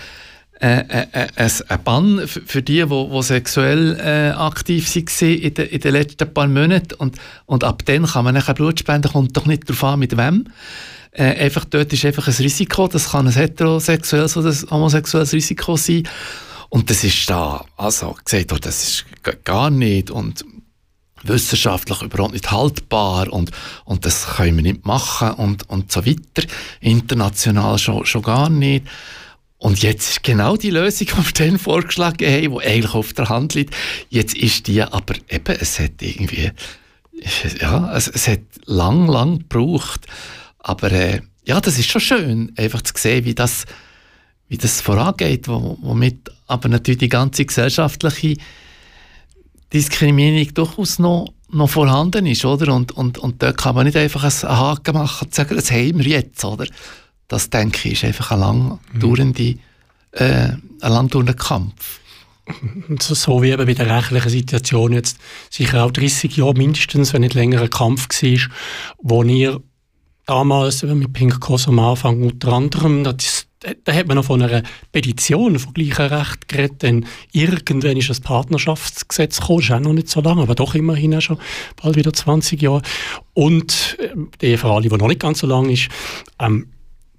äh, 0.59 0.79
äh, 0.89 1.07
äh, 1.37 1.51
ein 1.69 1.85
Bann 1.85 2.27
für 2.27 2.63
die, 2.63 2.83
die, 2.87 3.23
sexuell 3.23 4.01
äh, 4.01 4.31
aktiv 4.31 4.95
waren 4.97 5.35
in, 5.35 5.55
de, 5.55 5.67
in 5.67 5.81
den 5.81 5.93
letzten 5.93 6.33
paar 6.33 6.49
Monaten. 6.49 6.95
Und, 6.95 7.17
und 7.45 7.63
ab 7.63 7.83
dann 7.85 8.07
kann 8.07 8.25
man 8.25 8.35
nachher 8.35 8.55
Blut 8.55 8.81
spenden, 8.81 9.13
kommt 9.13 9.37
doch 9.37 9.45
nicht 9.45 9.69
darauf 9.69 9.85
an, 9.85 9.99
mit 9.99 10.17
wem. 10.17 10.47
Äh, 11.13 11.45
einfach 11.45 11.67
dort 11.67 11.93
ist 11.93 12.07
einfach 12.07 12.27
ein 12.27 12.35
Risiko, 12.35 12.89
das 12.89 13.11
kann 13.11 13.27
ein 13.27 13.35
heterosexuelles 13.35 14.37
oder 14.39 14.49
ein 14.49 14.71
homosexuelles 14.71 15.35
Risiko 15.35 15.77
sein. 15.77 16.09
Und 16.71 16.89
das 16.89 17.05
ist 17.05 17.29
da, 17.29 17.65
also 17.77 18.17
gesagt, 18.25 18.53
oh, 18.53 18.59
das 18.59 18.83
ist 18.83 19.05
gar 19.45 19.71
nicht 19.71 20.11
und 20.11 20.45
wissenschaftlich 21.29 22.03
überhaupt 22.03 22.33
nicht 22.33 22.51
haltbar 22.51 23.33
und, 23.33 23.51
und 23.85 24.05
das 24.05 24.27
können 24.37 24.57
wir 24.57 24.63
nicht 24.63 24.87
machen 24.87 25.33
und, 25.33 25.69
und 25.69 25.93
so 25.93 26.05
weiter. 26.07 26.47
International 26.81 27.79
schon, 27.79 28.07
schon 28.07 28.23
gar 28.23 28.51
nicht. 28.51 28.87
Und 29.59 29.83
jetzt 29.83 30.11
ist 30.11 30.23
genau 30.23 30.57
die 30.57 30.71
Lösung, 30.71 31.07
die 31.11 31.17
wir 31.17 31.33
dann 31.33 31.59
vorgeschlagen 31.59 32.29
haben, 32.29 32.59
die 32.59 32.67
eigentlich 32.67 32.95
auf 32.95 33.13
der 33.13 33.29
Hand 33.29 33.55
liegt. 33.55 33.75
Jetzt 34.11 34.37
ist 34.37 34.67
die, 34.67 34.83
aber 34.83 35.15
eben, 35.29 35.57
es 35.59 35.79
hat 35.79 36.01
irgendwie, 36.01 36.51
ja, 37.61 37.95
es, 37.95 38.09
es 38.09 38.29
hat 38.29 38.41
lang, 38.67 39.07
lang 39.09 39.39
gebraucht. 39.41 40.07
Aber 40.59 40.93
äh, 40.93 41.21
ja, 41.45 41.61
das 41.61 41.79
ist 41.79 41.91
schon 41.91 42.01
schön, 42.01 42.53
einfach 42.57 42.83
zu 42.83 42.93
sehen, 42.97 43.25
wie 43.25 43.35
das, 43.35 43.67
wie 44.49 44.59
das 44.59 44.81
vorangeht, 44.81 45.49
womit 45.49 46.31
aber 46.47 46.69
natürlich 46.69 46.99
die 46.99 47.09
ganze 47.09 47.45
gesellschaftliche 47.45 48.37
Diskriminierung 49.73 50.55
durchaus 50.55 50.99
noch, 50.99 51.33
noch 51.51 51.71
vorhanden 51.71 52.27
ist, 52.27 52.45
oder? 52.45 52.73
Und, 52.75 52.93
und, 52.93 53.19
und 53.19 53.43
dort 53.43 53.59
kann 53.59 53.75
man 53.75 53.87
nicht 53.87 53.97
einfach 53.97 54.25
einen 54.25 54.57
Haken 54.59 54.95
machen 54.95 55.27
und 55.27 55.35
sagen, 55.35 55.57
das 55.57 55.71
haben 55.71 55.99
wir 55.99 56.07
jetzt, 56.07 56.45
oder? 56.45 56.67
Das, 57.29 57.51
denke 57.51 57.89
ich, 57.89 57.95
ist 57.95 58.05
einfach 58.05 58.31
ein 58.33 58.41
lang 58.41 58.79
dauernde, 58.95 59.57
äh, 60.13 60.49
ein 60.53 60.61
lang 60.81 61.09
dauernder 61.09 61.35
Kampf. 61.35 62.01
So, 63.01 63.43
wie 63.43 63.51
eben 63.51 63.67
bei 63.67 63.75
der 63.75 63.91
rechtlichen 63.91 64.31
Situation 64.31 64.93
jetzt 64.93 65.19
sicher 65.51 65.85
auch 65.85 65.91
30 65.91 66.37
Jahre 66.37 66.55
mindestens, 66.55 67.13
wenn 67.13 67.23
nicht 67.23 67.35
länger 67.35 67.61
ein 67.63 67.71
Kampf 67.71 68.07
war, 68.23 68.39
wo 68.99 69.25
ihr 69.25 69.61
damals 70.27 70.83
mit 70.85 71.13
Pink 71.13 71.41
Cross 71.41 71.67
am 71.67 71.81
Anfang 71.81 72.23
unter 72.23 72.53
anderem, 72.53 73.03
das, 73.03 73.36
da 73.61 73.93
hat 73.93 74.07
man 74.07 74.17
noch 74.17 74.27
von 74.27 74.43
einer 74.43 74.63
Petition 74.93 75.59
von 75.59 75.73
gleichen 75.73 76.07
Recht 76.07 76.49
geredet, 76.49 76.83
denn 76.83 77.07
irgendwann 77.33 77.97
ist 77.97 78.11
das 78.11 78.21
Partnerschaftsgesetz 78.21 79.41
gekommen, 79.41 79.61
ist 79.61 79.71
auch 79.71 79.81
noch 79.81 79.93
nicht 79.93 80.09
so 80.09 80.21
lange, 80.21 80.43
aber 80.43 80.55
doch 80.55 80.75
immerhin 80.75 81.15
auch 81.15 81.23
schon 81.23 81.39
bald 81.81 81.97
wieder 81.97 82.13
20 82.13 82.61
Jahre. 82.61 82.83
Und 83.33 83.97
äh, 83.99 84.15
die 84.41 84.57
für 84.57 84.71
alle, 84.71 84.89
die 84.89 84.97
noch 84.97 85.09
nicht 85.09 85.21
ganz 85.21 85.39
so 85.39 85.47
lang 85.47 85.71
ist, 85.71 85.89
ähm, 86.39 86.69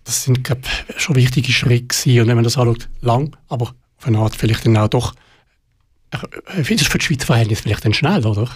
das 0.04 0.24
sind 0.24 0.44
glaub, 0.44 0.60
schon 0.96 1.16
wichtige 1.16 1.52
Schritte 1.52 1.88
gewesen. 1.88 2.22
Und 2.22 2.28
wenn 2.28 2.36
man 2.36 2.44
das 2.44 2.58
anschaut, 2.58 2.88
lang, 3.02 3.36
aber 3.50 3.74
auf 3.98 4.08
eine 4.08 4.20
Art 4.20 4.36
vielleicht 4.36 4.66
dann 4.66 4.78
auch 4.78 4.88
doch, 4.88 5.16
äh, 6.12 6.64
für 6.64 6.76
das 6.76 6.88
Schweizer 6.88 7.26
Verhältnis 7.26 7.62
vielleicht 7.62 7.84
dann 7.84 7.94
schnell, 7.94 8.26
oder? 8.26 8.50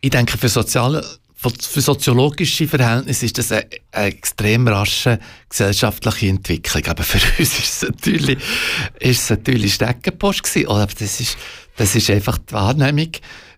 Ich 0.00 0.10
denke, 0.10 0.38
für 0.38 0.48
soziale 0.48 1.04
für 1.40 1.80
soziologische 1.80 2.68
Verhältnisse 2.68 3.24
ist 3.24 3.38
das 3.38 3.50
eine, 3.50 3.66
eine 3.92 4.06
extrem 4.08 4.68
rasche 4.68 5.18
gesellschaftliche 5.48 6.28
Entwicklung. 6.28 6.84
Aber 6.86 7.02
für 7.02 7.18
uns 7.38 7.58
ist 7.58 7.82
es 7.82 7.82
natürlich, 7.82 8.38
ist 8.98 9.22
es 9.22 9.30
natürlich 9.30 9.74
Steckenpost 9.74 10.42
gewesen. 10.42 10.86
Das 10.98 11.20
ist, 11.20 11.38
das 11.76 11.94
ist 11.94 12.10
einfach 12.10 12.38
die 12.38 12.52
Wahrnehmung. 12.52 13.10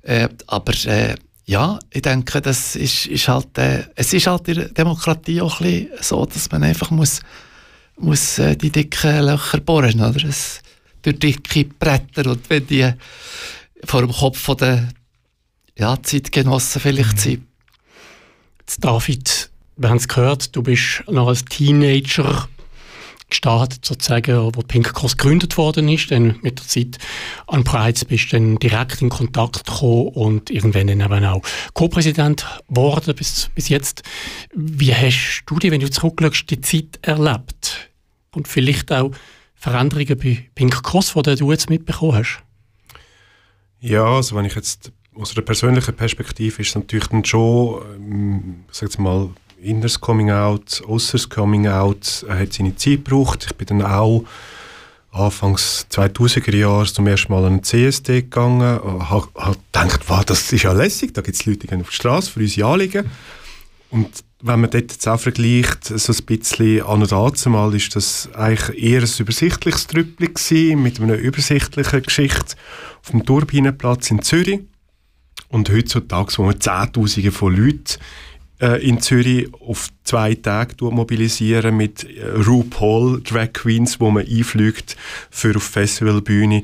Äh, 0.03 0.29
aber 0.47 0.75
äh, 0.87 1.17
ja, 1.45 1.79
ich 1.91 2.03
denke, 2.03 2.41
das 2.41 2.77
ist, 2.77 3.07
ist 3.07 3.27
halt, 3.27 3.59
äh, 3.59 3.85
es 3.97 4.13
ist 4.13 4.29
halt 4.29 4.47
in 4.49 4.55
der 4.55 4.69
Demokratie 4.69 5.41
auch 5.41 5.61
ein 5.61 5.89
bisschen 5.89 5.89
so, 6.01 6.25
dass 6.25 6.51
man 6.53 6.63
einfach 6.63 6.91
muss, 6.91 7.21
muss 7.99 8.39
äh, 8.39 8.57
die 8.57 8.71
dicken 8.71 9.25
Löcher 9.25 9.59
bohren, 9.59 10.01
oder? 10.01 10.25
Es, 10.25 10.61
durch 11.03 11.19
dicke 11.19 11.65
Bretter 11.65 12.31
und 12.31 12.49
wenn 12.49 12.67
die 12.67 12.93
vor 13.85 14.03
dem 14.03 14.13
Kopf 14.13 14.39
von 14.39 14.57
der 14.57 14.89
ja, 15.77 16.01
Zeitgenossen 16.01 16.81
vielleicht 16.81 17.17
mhm. 17.17 17.19
sind, 17.19 17.47
David, 18.81 19.51
wir 19.77 19.89
haben 19.89 19.97
es 19.97 20.09
gehört, 20.09 20.55
du 20.55 20.63
bist 20.63 21.05
noch 21.09 21.29
als 21.29 21.45
Teenager 21.45 22.49
gestartet, 23.33 23.85
sozusagen, 23.85 24.55
wo 24.55 24.61
Pink 24.61 24.93
Cross 24.93 25.17
gegründet 25.17 25.57
worden 25.57 25.89
ist. 25.89 26.11
Dann 26.11 26.39
mit 26.43 26.59
der 26.59 26.67
Zeit 26.67 26.99
an 27.47 27.65
Prides 27.65 28.05
bist 28.05 28.33
du 28.33 28.37
dann 28.37 28.59
direkt 28.59 29.03
in 29.03 29.09
Kontakt 29.09 29.67
gekommen 29.67 30.09
und 30.09 30.51
irgendwann 30.51 30.87
dann 30.87 31.01
eben 31.01 31.25
auch 31.25 31.43
Co-Präsident 31.73 32.47
geworden 32.69 33.15
bis, 33.17 33.51
bis 33.55 33.69
jetzt. 33.69 34.03
Wie 34.55 34.95
hast 34.95 35.45
du 35.47 35.59
die, 35.59 35.71
wenn 35.71 35.81
du 35.81 35.91
zurückschaust, 35.91 36.51
die 36.51 36.61
Zeit 36.61 36.99
erlebt? 37.03 37.91
Und 38.35 38.49
vielleicht 38.49 38.93
auch 38.93 39.11
Veränderungen 39.55 40.19
bei 40.19 40.49
Pink 40.55 40.83
Cross, 40.83 41.15
die 41.15 41.35
du 41.37 41.51
jetzt 41.51 41.71
mitbekommen 41.71 42.17
hast? 42.17 42.43
Ja, 43.81 44.05
also 44.05 44.37
wenn 44.37 44.45
ich 44.45 44.55
jetzt 44.55 44.93
aus 45.15 45.37
einer 45.37 45.45
persönlichen 45.45 45.95
Perspektive 45.95 46.63
ist 46.63 46.69
es 46.69 46.75
natürlich 46.75 47.09
dann 47.09 47.25
schon, 47.25 47.83
ähm, 47.97 48.65
sag 48.71 48.99
mal, 48.99 49.31
inneres 49.61 50.01
Coming 50.01 50.31
Out, 50.31 50.83
äußeres 50.87 51.29
Coming 51.29 51.69
Out, 51.69 52.25
er 52.29 52.39
hat 52.39 52.53
seine 52.53 52.75
Zeit 52.77 53.05
gebraucht. 53.05 53.47
Ich 53.49 53.57
bin 53.57 53.79
dann 53.79 53.83
auch 53.83 54.25
Anfangs 55.13 55.87
2000er 55.91 56.57
Jahre 56.57 56.87
zum 56.87 57.07
ersten 57.07 57.33
Mal 57.33 57.45
an 57.45 57.59
den 57.59 57.63
CSD 57.63 58.23
gegangen, 58.23 58.63
habe 58.63 59.29
hab 59.35 59.57
gedacht, 59.73 60.01
wow, 60.09 60.25
das 60.25 60.51
ist 60.53 60.63
ja 60.63 60.73
lässig, 60.73 61.13
da 61.13 61.21
gibt 61.21 61.37
es 61.37 61.45
Leute, 61.45 61.61
die 61.61 61.67
gehen 61.67 61.83
auf 61.83 61.91
die 61.91 61.95
Straße 61.95 62.31
für 62.31 62.41
unsere 62.41 62.67
Anliegen. 62.67 63.11
Und 63.91 64.09
wenn 64.41 64.61
man 64.61 64.71
dort 64.71 64.91
jetzt 64.91 65.07
auch 65.07 65.21
vergleicht, 65.21 65.85
so 65.85 66.13
ein 66.13 66.25
bisschen 66.25 66.83
an 66.83 67.03
und 67.03 67.13
dazumal, 67.13 67.75
ist 67.75 67.95
das 67.95 68.31
eigentlich 68.33 68.83
eher 68.83 69.03
ein 69.03 69.11
übersichtliches 69.19 69.87
Trüppchen 69.87 70.83
mit 70.83 70.99
einer 70.99 71.17
übersichtlichen 71.17 72.03
Geschichte 72.03 72.57
auf 73.03 73.11
dem 73.11 73.27
Turbinenplatz 73.27 74.11
in 74.11 74.23
Zürich. 74.23 74.61
Und 75.53 75.71
heutzutage, 75.71 76.33
wo 76.39 76.45
man 76.45 76.59
Zehntausende 76.59 77.31
von 77.31 77.55
Leuten 77.55 77.99
äh, 78.59 78.83
in 78.83 79.03
Zürich 79.03 79.53
auf 79.61 79.91
zwei 80.03 80.35
Tage 80.35 80.83
mobilisieren 80.83 81.77
mit 81.77 82.05
äh, 82.05 82.27
RuPaul 82.27 83.21
Drag 83.23 83.53
Queens, 83.53 84.01
wo 84.01 84.11
man 84.11 84.27
einfliegt 84.27 84.97
für 85.31 85.55
auf 85.55 85.65
Festivalbühne. 85.65 86.63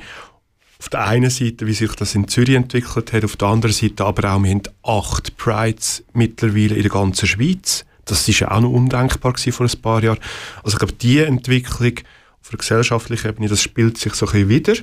Auf 0.78 0.88
der 0.88 1.06
einen 1.06 1.28
Seite, 1.28 1.66
wie 1.66 1.74
sich 1.74 1.92
das 1.96 2.14
in 2.14 2.28
Zürich 2.28 2.54
entwickelt 2.54 3.12
hat, 3.12 3.24
auf 3.24 3.36
der 3.36 3.48
anderen 3.48 3.74
Seite 3.74 4.06
aber 4.06 4.32
auch, 4.32 4.42
wir 4.42 4.50
haben 4.50 4.62
acht 4.82 5.36
Prides 5.36 6.02
mittlerweile 6.14 6.74
in 6.76 6.82
der 6.82 6.90
ganzen 6.90 7.28
Schweiz. 7.28 7.84
Das 8.06 8.26
ist 8.26 8.40
ja 8.40 8.50
auch 8.50 8.60
noch 8.60 8.70
undenkbar 8.70 9.36
vor 9.36 9.66
ein 9.66 9.82
paar 9.82 10.02
Jahren. 10.02 10.18
Also 10.62 10.76
ich 10.76 10.78
glaube, 10.78 10.94
diese 10.94 11.26
Entwicklung 11.26 11.92
auf 12.40 12.48
der 12.48 12.58
gesellschaftlichen 12.58 13.28
Ebene, 13.28 13.48
das 13.48 13.60
spielt 13.60 13.98
sich 13.98 14.14
so 14.14 14.24
ein 14.28 14.32
bisschen 14.32 14.48
wieder. 14.48 14.74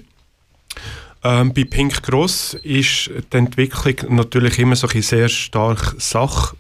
Ähm, 1.26 1.54
bei 1.56 1.64
Pink 1.64 2.04
Cross 2.04 2.54
ist 2.62 3.10
die 3.34 3.38
Entwicklung 3.38 4.16
natürlich 4.16 4.60
immer 4.60 4.76
so 4.76 4.88
sehr 4.88 5.28
stark 5.28 5.96
Sach 5.98 6.54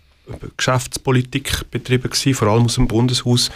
Geschäftspolitik 0.57 1.69
betrieben 1.69 2.09
gewesen, 2.09 2.33
vor 2.33 2.47
allem 2.47 2.65
aus 2.65 2.73
dem 2.73 2.87
Bundeshaus. 2.87 3.51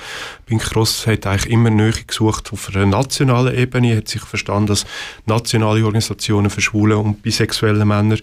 Pink 0.46 0.62
Cross 0.62 1.08
hat 1.08 1.26
eigentlich 1.26 1.52
immer 1.52 1.72
Nähe 1.72 1.94
gesucht 2.06 2.54
auf 2.54 2.70
einer 2.70 2.86
nationalen 2.86 3.58
Ebene, 3.58 3.98
hat 3.98 4.08
sich 4.08 4.22
verstanden 4.22 4.70
als 4.70 4.86
nationale 5.26 5.84
Organisationen 5.84 6.52
für 6.52 6.62
schwule 6.62 7.00
und 7.00 7.24
bisexuelle 7.24 7.86
Männer 7.86 8.18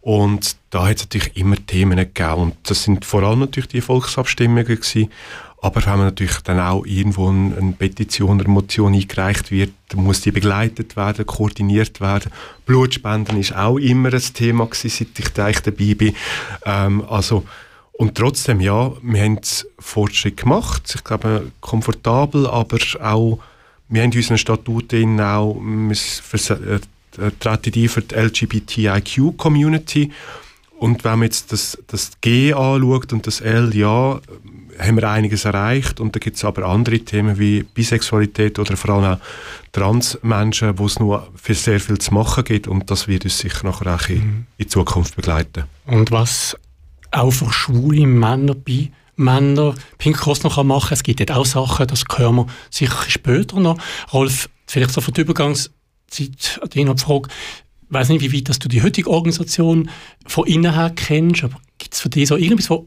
und 0.00 0.56
da 0.70 0.86
hat 0.88 0.96
es 0.96 1.02
natürlich 1.02 1.36
immer 1.36 1.56
Themen 1.66 1.98
gegeben 1.98 2.34
und 2.36 2.56
das 2.62 2.84
sind 2.84 3.04
vor 3.04 3.22
allem 3.22 3.40
natürlich 3.40 3.68
die 3.68 3.82
Volksabstimmungen 3.82 4.64
gewesen, 4.64 5.10
aber 5.62 5.84
wenn 5.84 5.98
man 5.98 6.06
natürlich 6.06 6.38
dann 6.38 6.58
auch 6.58 6.86
irgendwo 6.86 7.28
eine, 7.28 7.56
eine 7.56 7.72
Petition 7.72 8.40
oder 8.40 8.48
Motion 8.48 8.94
eingereicht 8.94 9.50
wird, 9.50 9.72
muss 9.94 10.22
die 10.22 10.30
begleitet 10.30 10.96
werden, 10.96 11.26
koordiniert 11.26 12.00
werden. 12.00 12.32
Blutspenden 12.64 13.38
ist 13.38 13.54
auch 13.54 13.76
immer 13.76 14.12
ein 14.12 14.22
Thema 14.34 14.66
gewesen, 14.66 14.88
seit 14.88 15.18
ich 15.18 15.28
da 15.32 15.50
dabei 15.50 15.94
bin. 15.94 16.14
Ähm, 16.64 17.04
also, 17.08 17.44
und 17.92 18.14
trotzdem, 18.14 18.60
ja, 18.60 18.90
wir 19.02 19.22
haben 19.22 19.38
Fortschritt 19.78 20.38
gemacht. 20.38 20.94
Ich 20.94 21.04
glaube, 21.04 21.52
komfortabel, 21.60 22.46
aber 22.46 22.78
auch, 23.02 23.38
wir 23.88 24.02
haben 24.02 24.12
in 24.12 24.18
unseren 24.18 24.38
Statuten 24.38 25.20
auch, 25.20 25.60
wir 25.60 26.80
äh, 27.18 27.30
treten 27.38 27.72
die 27.72 27.88
für 27.88 28.00
die 28.00 28.14
LGBTIQ-Community. 28.14 30.10
Und 30.78 31.04
wenn 31.04 31.18
man 31.18 31.22
jetzt 31.24 31.52
das, 31.52 31.76
das 31.88 32.12
G 32.22 32.54
anschaut 32.54 33.12
und 33.12 33.26
das 33.26 33.42
L, 33.42 33.76
ja, 33.76 34.18
haben 34.78 34.96
wir 34.96 35.08
einiges 35.08 35.44
erreicht 35.44 36.00
und 36.00 36.14
da 36.14 36.18
gibt 36.18 36.36
es 36.36 36.44
aber 36.44 36.66
andere 36.66 37.00
Themen 37.00 37.38
wie 37.38 37.62
Bisexualität 37.62 38.58
oder 38.58 38.76
vor 38.76 38.94
allem 38.94 39.04
auch 39.04 39.18
Transmenschen, 39.72 40.78
wo 40.78 40.86
es 40.86 40.98
nur 40.98 41.28
für 41.34 41.54
sehr 41.54 41.80
viel 41.80 41.98
zu 41.98 42.14
machen 42.14 42.44
gibt 42.44 42.68
und 42.68 42.90
das 42.90 43.08
wird 43.08 43.24
uns 43.24 43.38
sicher 43.38 43.66
nachher 43.66 43.94
auch 43.94 44.08
in, 44.08 44.16
mhm. 44.16 44.46
in 44.56 44.68
Zukunft 44.68 45.16
begleiten. 45.16 45.64
Und 45.86 46.10
was 46.10 46.56
auch 47.10 47.30
für 47.30 47.52
schwule 47.52 48.06
Männer 48.06 48.54
bei 48.54 48.90
Männer 49.16 49.74
Pink 49.98 50.18
Cross 50.18 50.42
noch 50.44 50.62
machen 50.64 50.94
es 50.94 51.02
gibt 51.02 51.20
dort 51.20 51.32
auch 51.32 51.46
Sachen, 51.46 51.86
das 51.86 52.04
hören 52.16 52.36
wir 52.36 52.46
sicher 52.70 53.04
später 53.08 53.60
noch. 53.60 53.78
Rolf, 54.12 54.48
vielleicht 54.66 54.92
so 54.92 55.00
für 55.00 55.12
die 55.12 55.20
Übergangszeit 55.22 56.60
an 56.62 56.68
die 56.72 56.86
Frage, 56.86 57.28
ich 57.28 57.94
weiß 57.94 58.08
nicht, 58.08 58.22
wie 58.22 58.32
weit 58.32 58.48
dass 58.48 58.58
du 58.58 58.68
die 58.68 58.82
heutige 58.82 59.10
Organisation 59.10 59.90
von 60.26 60.46
innen 60.46 60.74
her 60.74 60.90
kennst, 60.94 61.44
aber 61.44 61.60
gibt 61.78 61.94
es 61.94 62.00
für 62.00 62.08
dich 62.08 62.28
so 62.28 62.36
irgendwas, 62.36 62.70
was 62.70 62.80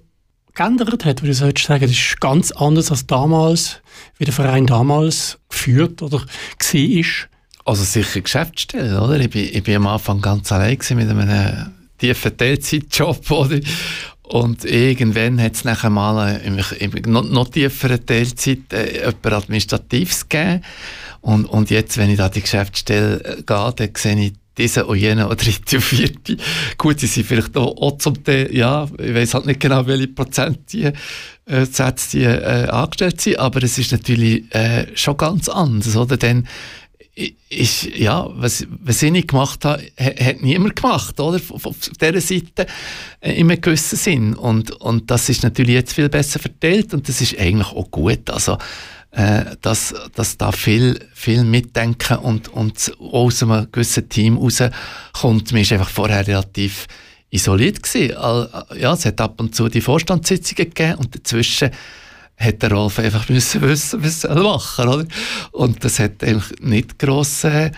geändert 0.54 1.06
hat, 1.06 1.22
würde 1.22 1.32
ich 1.32 1.38
sagen, 1.38 1.82
das 1.82 1.92
ist 1.92 2.20
ganz 2.20 2.52
anders 2.52 2.92
als 2.92 3.08
damals, 3.08 3.82
wie 4.18 4.26
der 4.26 4.34
Verein 4.34 4.68
damals 4.68 5.39
geführt 5.50 6.02
oder 6.02 6.20
war? 6.20 7.06
Also 7.66 7.84
sicher 7.84 8.22
Geschäftsstelle, 8.22 9.02
oder? 9.02 9.20
Ich 9.20 9.30
bin, 9.30 9.50
ich 9.52 9.63
bin 9.63 9.78
am 9.78 9.88
Anfang 9.88 10.22
ganz 10.22 10.52
allein 10.52 10.78
mit 10.92 11.10
einem 11.10 11.72
tiefen 11.98 12.38
Teilzeitjob, 12.38 13.32
oder? 13.32 13.60
Und 14.24 14.66
irgendwann 14.66 15.42
hat 15.42 15.54
es 15.54 15.63
nachher 15.63 15.89
mal 15.89 16.42
im, 16.44 16.60
im 16.80 17.12
noch, 17.12 17.24
noch 17.24 17.50
tieferen 17.50 18.06
Teilzeit 18.06 18.72
äh, 18.74 19.06
jemand 19.06 19.26
Administratives 19.26 20.28
gegeben. 20.28 20.62
Und, 21.22 21.46
und 21.46 21.70
jetzt, 21.70 21.98
wenn 21.98 22.10
ich 22.10 22.18
da 22.18 22.30
die 22.30 22.42
Geschäftsstelle 22.42 23.24
äh, 23.24 23.44
gehe, 23.44 23.74
dann 23.76 23.89
sehe 23.96 24.20
ich 24.20 24.34
diese 24.58 24.86
und 24.86 24.98
jene 24.98 25.26
oder 25.26 25.36
dritte 25.36 25.78
und 25.78 25.82
vierte. 25.82 26.38
Gut, 26.78 27.00
sie 27.00 27.08
sind 27.08 27.26
vielleicht 27.26 27.56
auch, 27.58 27.76
auch 27.78 27.98
zum 27.98 28.24
Teil, 28.24 28.56
ja, 28.56 28.88
ich 29.00 29.13
weiß 29.13 29.34
halt 29.34 29.46
nicht 29.46 29.60
genau, 29.60 29.86
welche 29.88 30.08
Prozent 30.08 30.72
die, 30.72 30.92
äh, 31.46 31.66
Sätze 31.66 32.18
die 32.18 32.24
äh, 32.24 32.68
angestellt 32.70 33.22
sind, 33.22 33.39
aber 33.39 33.63
es 33.63 33.78
ist 33.78 33.92
natürlich 33.92 34.54
äh, 34.54 34.88
schon 34.96 35.18
ganz 35.18 35.50
anders, 35.50 35.96
oder? 35.96 36.18
Denn 36.18 36.48
ist, 37.50 37.84
ja, 37.96 38.28
was, 38.34 38.66
was 38.84 39.04
ich 39.04 39.12
nicht 39.12 39.28
gemacht 39.28 39.63
habe, 39.66 39.84
hat 39.98 40.42
niemand 40.42 40.76
gemacht, 40.76 41.20
oder? 41.20 41.39
Auf, 41.50 41.66
auf 41.66 41.78
dieser 42.02 42.22
Seite 42.22 42.66
äh, 43.22 43.34
in 43.34 43.52
einem 43.52 43.62
gewissen 43.62 43.98
Sinn. 43.98 44.34
Und, 44.34 44.72
und 44.72 45.12
das 45.12 45.30
ist 45.30 45.44
natürlich 45.44 45.76
jetzt 45.76 45.94
viel 45.94 46.10
besser 46.10 46.39
verteilt 46.39 46.94
und 46.94 47.08
das 47.08 47.22
ist 47.22 47.38
eigentlich 47.38 47.68
auch 47.68 47.92
gut. 47.92 48.30
Also, 48.32 48.58
äh, 49.13 49.56
dass, 49.62 49.93
dass 50.15 50.38
da 50.38 50.52
viel, 50.52 50.99
viel 51.13 51.43
mitdenken 51.43 52.17
und, 52.17 52.49
und 52.49 52.91
aus 52.99 53.43
einem 53.43 53.71
gewissen 53.71 54.10
Team 54.10 54.38
rauskommt. 54.38 55.52
Mir 55.52 55.62
ist 55.62 55.71
einfach 55.71 55.89
vorher 55.89 56.26
relativ 56.26 56.88
isoliert 57.30 57.84
gewesen. 57.84 58.15
Ja, 58.80 58.93
es 58.93 59.06
hat 59.06 59.21
ab 59.21 59.39
und 59.39 59.56
zu 59.56 59.69
die 59.69 59.82
Vorstandssitzungen 59.82 60.69
gegeben 60.69 60.95
und 60.95 61.15
dazwischen 61.15 61.69
hat 62.38 62.62
der 62.62 62.71
Rolf 62.71 62.99
einfach 62.99 63.30
müssen 63.30 63.62
wissen, 63.62 64.04
was 64.04 64.23
er 64.23 64.41
machen 64.41 64.88
oder? 64.88 65.06
Und 65.52 65.84
das 65.84 65.99
hat 65.99 66.23
eigentlich 66.23 66.60
nicht 66.62 66.97
grosse, 66.97 67.71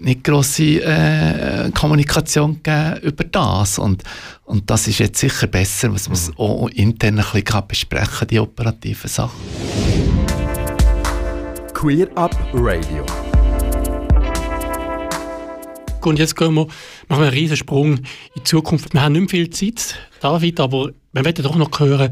nicht 0.00 0.24
grosse 0.24 0.82
äh, 0.82 1.70
Kommunikation 1.70 2.60
gegeben 2.62 3.00
über 3.02 3.24
das. 3.24 3.78
Und, 3.78 4.02
und 4.44 4.68
das 4.68 4.88
ist 4.88 4.98
jetzt 4.98 5.20
sicher 5.20 5.46
besser, 5.46 5.92
was 5.92 6.08
man 6.08 6.18
mhm. 6.18 6.34
auch 6.36 6.68
intern 6.70 7.20
ein 7.20 7.24
bisschen 7.32 7.68
besprechen 7.68 8.28
die 8.28 8.40
operativen 8.40 9.08
Sachen. 9.08 9.63
Queer 11.84 12.08
Up 12.16 12.34
Radio. 12.54 13.04
Und 16.00 16.18
jetzt 16.18 16.34
gehen 16.34 16.54
wir, 16.54 16.66
machen 17.08 17.20
wir 17.20 17.26
einen 17.26 17.28
riesen 17.28 17.58
Sprung 17.58 17.98
in 17.98 18.04
die 18.38 18.42
Zukunft. 18.42 18.94
Wir 18.94 19.02
haben 19.02 19.12
nicht 19.12 19.20
mehr 19.20 19.28
viel 19.28 19.50
Zeit, 19.50 19.98
David, 20.22 20.60
aber 20.60 20.92
wir 21.12 21.24
werden 21.26 21.44
doch 21.44 21.56
noch 21.56 21.78
hören, 21.78 22.10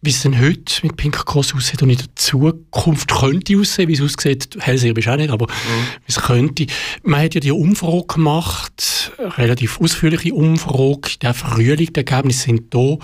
wie 0.00 0.08
es 0.08 0.22
denn 0.22 0.40
heute 0.40 0.86
mit 0.86 0.96
Pink 0.96 1.26
Cross 1.26 1.54
aussieht 1.54 1.82
und 1.82 1.90
in 1.90 1.98
der 1.98 2.06
Zukunft 2.14 3.10
könnte 3.10 3.58
aussehen, 3.58 3.88
wie 3.88 3.92
es 3.92 4.00
aussieht, 4.00 4.56
Hellseher 4.58 4.94
bist 4.94 5.06
du 5.06 5.12
auch 5.12 5.16
nicht, 5.18 5.28
aber 5.28 5.48
mhm. 5.48 5.82
wie 6.06 6.08
es 6.08 6.22
könnte. 6.22 6.66
Man 7.02 7.22
hat 7.22 7.34
ja 7.34 7.40
die 7.42 7.52
Umfrage 7.52 8.06
gemacht, 8.14 9.12
eine 9.18 9.36
relativ 9.36 9.82
ausführliche 9.82 10.32
Umfrage, 10.32 11.18
der 11.20 11.34
Frühling, 11.34 11.92
die 11.92 11.96
Ergebnisse 11.96 12.44
sind 12.44 12.74
da. 12.74 12.96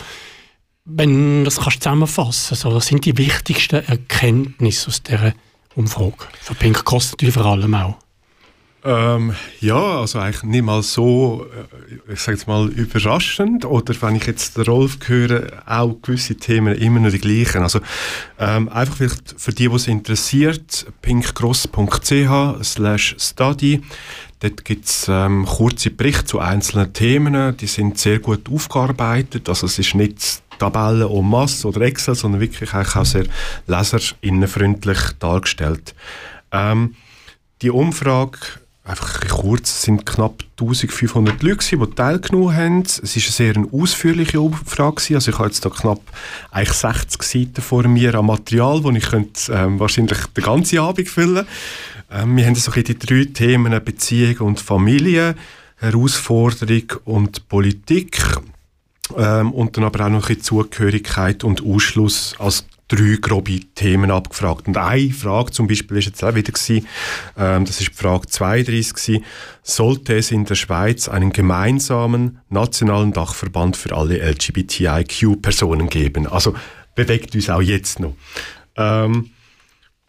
Wenn 0.87 1.45
das 1.45 1.57
kannst 1.57 1.77
du 1.77 1.81
zusammenfassen, 1.81 2.55
also, 2.55 2.75
was 2.75 2.87
sind 2.87 3.05
die 3.05 3.19
wichtigsten 3.19 3.85
Erkenntnisse 3.85 4.89
aus 4.89 5.03
dieser 5.03 5.35
Umfrage? 5.77 6.17
Für 6.41 6.55
Pink 6.55 6.85
Cross 6.85 7.13
natürlich 7.13 7.35
vor 7.35 7.47
allem 7.47 7.75
auch. 7.75 7.97
Ähm, 8.87 9.35
ja, 9.61 10.01
also 10.01 10.21
eigentlich 10.21 10.45
nicht 10.45 10.65
mal 10.65 10.81
so, 10.81 11.45
äh, 12.09 12.13
ich 12.13 12.21
sage 12.21 12.39
jetzt 12.39 12.47
mal, 12.47 12.69
überraschend. 12.69 13.65
Oder 13.65 14.01
wenn 14.01 14.15
ich 14.15 14.27
jetzt 14.27 14.57
den 14.57 14.65
Rolf 14.65 14.99
höre, 15.07 15.63
auch 15.67 15.97
gewisse 16.03 16.37
Themen 16.37 16.77
immer 16.77 17.01
noch 17.01 17.11
die 17.11 17.19
gleichen. 17.19 17.63
Also 17.63 17.81
ähm, 18.39 18.69
einfach 18.69 18.97
vielleicht 18.97 19.35
für 19.39 19.53
die, 19.53 19.69
die 19.69 19.75
es 19.75 19.89
interessiert, 19.89 20.87
pinkcross.ch 21.03 22.63
slash 22.63 23.17
study. 23.19 23.83
Dort 24.39 24.65
gibt 24.65 24.85
es 24.85 25.07
ähm, 25.09 25.47
kurze 25.47 25.91
Berichte 25.91 26.27
zu 26.27 26.39
einzelnen 26.39 26.93
Themen. 26.93 27.57
Die 27.57 27.67
sind 27.67 27.99
sehr 27.99 28.21
gut 28.21 28.49
aufgearbeitet. 28.49 29.49
Also 29.49 29.67
es 29.67 29.81
ist 29.81 29.97
nicht 29.97 30.43
Tabellen 30.59 31.09
und 31.09 31.29
Masse 31.29 31.67
oder 31.69 31.83
Excel, 31.83 32.15
sondern 32.15 32.41
wirklich 32.41 32.73
auch 32.75 33.05
sehr 33.05 33.27
leserinnenfreundlich 33.67 34.99
dargestellt. 35.19 35.95
Ähm, 36.53 36.95
die 37.63 37.71
Umfrage 37.71 38.39
einfach 38.87 39.21
kurz, 39.29 39.71
es 39.71 39.83
sind 39.83 40.07
knapp 40.07 40.45
1500 40.61 41.43
Leute, 41.43 41.77
die 41.77 41.95
teilgenommen 41.95 42.57
haben. 42.57 42.83
Es 42.83 43.01
war 43.01 43.23
eine 43.23 43.55
sehr 43.55 43.65
ausführliche 43.73 44.41
Umfrage. 44.41 45.15
Also 45.15 45.31
ich 45.31 45.39
habe 45.39 45.49
jetzt 45.49 45.65
da 45.65 45.71
knapp 45.71 46.01
eigentlich 46.51 46.73
60 46.73 47.23
Seiten 47.23 47.63
vor 47.63 47.87
mir 47.89 48.15
an 48.15 48.27
Material, 48.27 48.81
das 48.81 48.95
ich 48.95 49.11
könnte, 49.11 49.53
ähm, 49.53 49.81
wahrscheinlich 49.81 50.19
den 50.37 50.45
ganzen 50.45 50.79
Abend 50.79 51.09
füllen 51.09 51.47
ähm, 52.11 52.37
Wir 52.37 52.47
haben 52.47 52.55
so 52.55 52.71
die 52.71 52.99
drei 52.99 53.25
Themen 53.25 53.85
Beziehung 53.85 54.49
und 54.49 54.61
Familie, 54.61 55.35
Herausforderung 55.79 56.85
und 57.05 57.49
Politik. 57.49 58.19
Ähm, 59.17 59.53
und 59.53 59.77
dann 59.77 59.85
aber 59.85 60.07
auch 60.07 60.11
noch 60.11 60.31
ein 60.31 60.41
Zugehörigkeit 60.41 61.45
und 61.45 61.65
Ausschluss 61.65 62.35
als 62.39 62.67
drei 62.89 63.17
grobe 63.21 63.61
Themen 63.75 64.11
abgefragt. 64.11 64.69
Und 64.69 64.77
eine 64.77 65.11
Frage 65.11 65.51
zum 65.51 65.67
Beispiel 65.67 65.99
ist 65.99 66.07
jetzt 66.07 66.25
auch 66.25 66.35
wieder 66.35 66.53
gewesen, 66.53 66.87
ähm, 67.37 67.65
das 67.65 67.81
ist 67.81 67.91
die 67.91 67.95
Frage 67.95 68.27
32 68.27 68.95
gewesen, 68.95 69.25
sollte 69.63 70.17
es 70.17 70.31
in 70.31 70.45
der 70.45 70.55
Schweiz 70.55 71.09
einen 71.09 71.33
gemeinsamen 71.33 72.39
nationalen 72.49 73.13
Dachverband 73.13 73.77
für 73.77 73.95
alle 73.95 74.19
LGBTIQ-Personen 74.19 75.89
geben? 75.89 76.27
Also 76.27 76.55
bewegt 76.95 77.35
uns 77.35 77.51
auch 77.51 77.63
jetzt 77.63 77.99
noch. 78.01 78.15
Ähm, 78.77 79.31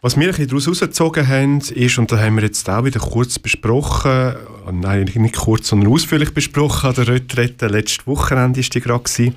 was 0.00 0.16
wir 0.16 0.32
daraus 0.32 0.66
herausgezogen 0.66 1.26
haben, 1.26 1.58
ist, 1.58 1.98
und 1.98 2.12
da 2.12 2.18
haben 2.18 2.36
wir 2.36 2.44
jetzt 2.44 2.68
auch 2.70 2.84
wieder 2.84 3.00
kurz 3.00 3.38
besprochen, 3.38 4.34
nein, 4.70 5.10
nicht 5.14 5.36
kurz, 5.36 5.68
sondern 5.68 5.92
ausführlich 5.92 6.32
besprochen, 6.32 6.90
an 6.90 6.94
der 6.94 7.08
Retrette. 7.08 7.66
Letztes 7.66 8.06
Wochenende 8.06 8.60
war 8.60 8.70
die 8.70 8.80
gerade, 8.80 9.32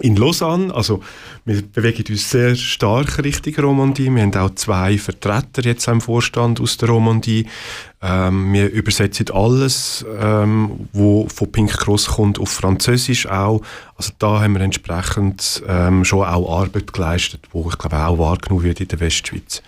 in 0.00 0.16
Lausanne. 0.16 0.74
Also 0.74 1.02
wir 1.44 1.62
bewegen 1.62 2.04
uns 2.08 2.30
sehr 2.30 2.56
stark 2.56 3.22
Richtung 3.22 3.54
Romandie. 3.56 4.10
Wir 4.10 4.22
haben 4.22 4.34
auch 4.34 4.54
zwei 4.54 4.98
Vertreter 4.98 5.62
jetzt 5.62 5.86
im 5.88 6.00
Vorstand 6.00 6.60
aus 6.60 6.76
der 6.76 6.88
Romandie. 6.88 7.46
Ähm, 8.02 8.52
wir 8.52 8.70
übersetzen 8.70 9.30
alles, 9.32 10.04
ähm, 10.20 10.88
wo 10.92 11.28
von 11.28 11.50
Pink 11.52 11.72
Cross 11.78 12.06
kommt, 12.06 12.38
auf 12.38 12.50
Französisch 12.50 13.26
auch. 13.26 13.62
Also 13.96 14.12
da 14.18 14.40
haben 14.40 14.54
wir 14.54 14.62
entsprechend 14.62 15.62
ähm, 15.68 16.04
schon 16.04 16.26
auch 16.26 16.60
Arbeit 16.60 16.92
geleistet, 16.92 17.42
wo 17.52 17.68
ich 17.68 17.78
glaube 17.78 17.96
auch 17.96 18.18
wahrgenommen 18.18 18.64
wird 18.64 18.80
in 18.80 18.88
der 18.88 19.00
Westschweiz. 19.00 19.62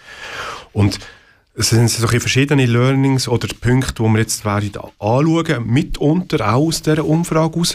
Und 0.73 0.99
es 1.55 1.71
sind 1.71 1.89
so 1.89 2.07
verschiedene 2.07 2.67
Learnings 2.67 3.29
oder 3.29 3.49
Punkte, 3.59 4.03
die 4.03 4.09
wir 4.11 4.19
jetzt 4.19 4.45
werden 4.45 4.73
anschauen, 4.99 5.67
mitunter 5.67 6.53
auch 6.53 6.67
aus 6.67 6.83
dieser 6.83 7.07
Umfrage 7.07 7.55
heraus. 7.55 7.75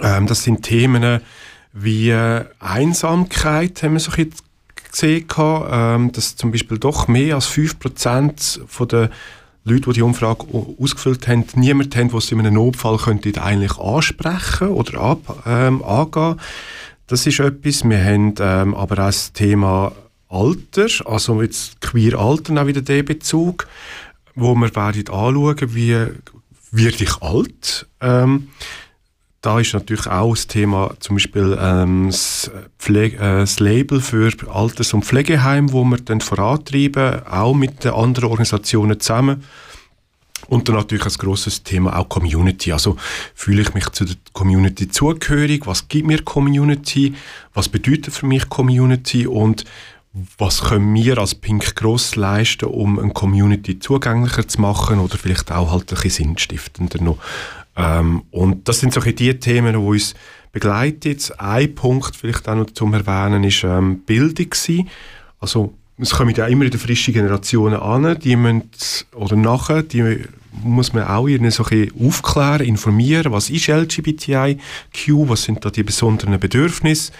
Ähm, 0.00 0.26
das 0.26 0.42
sind 0.42 0.62
Themen, 0.62 1.20
wie 1.72 2.14
Einsamkeit 2.58 3.82
haben 3.82 3.94
wir 3.94 4.00
so 4.00 4.12
ein 4.12 4.30
gesehen, 4.92 5.26
ähm, 5.38 6.12
dass 6.12 6.36
zum 6.36 6.52
Beispiel 6.52 6.78
doch 6.78 7.08
mehr 7.08 7.34
als 7.34 7.48
5% 7.48 8.60
von 8.66 8.88
der 8.88 9.10
Leute, 9.64 9.82
die 9.82 9.92
die 9.94 10.02
Umfrage 10.02 10.46
ausgefüllt 10.80 11.26
haben, 11.28 11.44
niemand 11.54 11.96
haben, 11.96 12.12
was 12.12 12.26
sie 12.26 12.34
in 12.34 12.40
einem 12.40 12.54
Notfall 12.54 12.98
könnte 12.98 13.42
eigentlich 13.42 13.78
ansprechen 13.78 14.68
oder 14.68 15.00
ab, 15.00 15.44
ähm, 15.46 15.82
angehen. 15.82 16.40
Das 17.06 17.26
ist 17.26 17.40
etwas. 17.40 17.84
Wir 17.84 18.04
haben 18.04 18.34
ähm, 18.40 18.74
aber 18.74 18.94
auch 18.94 19.06
das 19.06 19.32
Thema 19.32 19.92
Alter, 20.28 20.88
also 21.04 21.42
jetzt 21.42 21.80
queer 21.80 22.18
Alter 22.18 22.60
auch 22.60 22.66
wieder 22.66 22.82
der 22.82 23.02
Bezug, 23.02 23.68
wo 24.34 24.54
wir 24.54 24.74
werden 24.74 25.08
anschauen, 25.08 25.74
wie 25.74 26.06
werde 26.72 27.04
ich 27.04 27.22
alt. 27.22 27.86
Ähm, 28.00 28.48
da 29.42 29.58
ist 29.58 29.74
natürlich 29.74 30.06
auch 30.06 30.34
das 30.34 30.46
Thema 30.46 30.94
zum 31.00 31.16
Beispiel 31.16 31.58
ähm, 31.60 32.06
das, 32.06 32.50
Pflege, 32.78 33.16
äh, 33.16 33.40
das, 33.40 33.58
Label 33.58 34.00
für 34.00 34.30
Alters- 34.48 34.94
und 34.94 35.04
Pflegeheim, 35.04 35.72
wo 35.72 35.82
wir 35.84 35.98
dann 35.98 36.20
vorantreiben, 36.20 37.26
auch 37.26 37.52
mit 37.52 37.84
den 37.84 37.92
anderen 37.92 38.30
Organisationen 38.30 38.98
zusammen. 39.00 39.44
Und 40.48 40.68
dann 40.68 40.76
natürlich 40.76 41.06
ein 41.06 41.12
grosses 41.12 41.62
Thema 41.62 41.96
auch 41.98 42.08
Community. 42.08 42.72
Also 42.72 42.96
fühle 43.34 43.62
ich 43.62 43.74
mich 43.74 43.88
zu 43.90 44.04
der 44.04 44.16
Community 44.32 44.88
zugehörig? 44.88 45.66
Was 45.66 45.88
gibt 45.88 46.06
mir 46.06 46.22
Community? 46.22 47.14
Was 47.54 47.68
bedeutet 47.68 48.14
für 48.14 48.26
mich 48.26 48.48
Community? 48.48 49.26
Und 49.26 49.64
was 50.38 50.62
können 50.62 50.94
wir 50.94 51.18
als 51.18 51.34
Pink 51.34 51.74
Cross 51.74 52.16
leisten, 52.16 52.66
um 52.66 52.98
eine 52.98 53.12
Community 53.12 53.78
zugänglicher 53.78 54.46
zu 54.46 54.60
machen 54.60 54.98
oder 54.98 55.16
vielleicht 55.16 55.50
auch 55.50 55.72
halt 55.72 55.90
ein 55.92 56.00
bisschen 56.00 56.26
sinnstiftender 56.26 57.02
noch 57.02 57.18
ähm, 57.76 58.22
und 58.30 58.68
das 58.68 58.80
sind 58.80 58.92
so 58.92 59.00
die 59.00 59.38
Themen, 59.38 59.72
die 59.72 59.78
uns 59.78 60.14
begleiten. 60.52 61.16
Ein 61.38 61.74
Punkt 61.74 62.14
vielleicht 62.16 62.48
auch 62.48 62.54
noch 62.54 62.70
zum 62.70 62.94
Erwähnen 62.94 63.44
ist 63.44 63.64
ähm, 63.64 64.00
Bildung 64.00 64.50
gewesen. 64.50 64.88
Also 65.40 65.74
es 65.98 66.10
kommen 66.10 66.34
ja 66.34 66.46
immer 66.46 66.64
in 66.64 66.70
die 66.70 66.78
frischen 66.78 67.14
Generationen 67.14 67.76
an, 67.76 68.18
die 68.18 68.36
müssen, 68.36 68.70
oder 69.14 69.36
nachher, 69.36 69.82
die 69.82 70.24
muss 70.62 70.92
man 70.92 71.04
auch 71.04 71.26
irgendwie 71.26 71.50
so 71.50 71.64
ein 71.64 71.90
aufklären, 71.98 72.66
informieren, 72.66 73.32
was 73.32 73.50
ist 73.50 73.68
LGBTIQ, 73.68 74.58
was 75.28 75.44
sind 75.44 75.64
da 75.64 75.70
die 75.70 75.82
besonderen 75.82 76.38
Bedürfnisse 76.38 77.12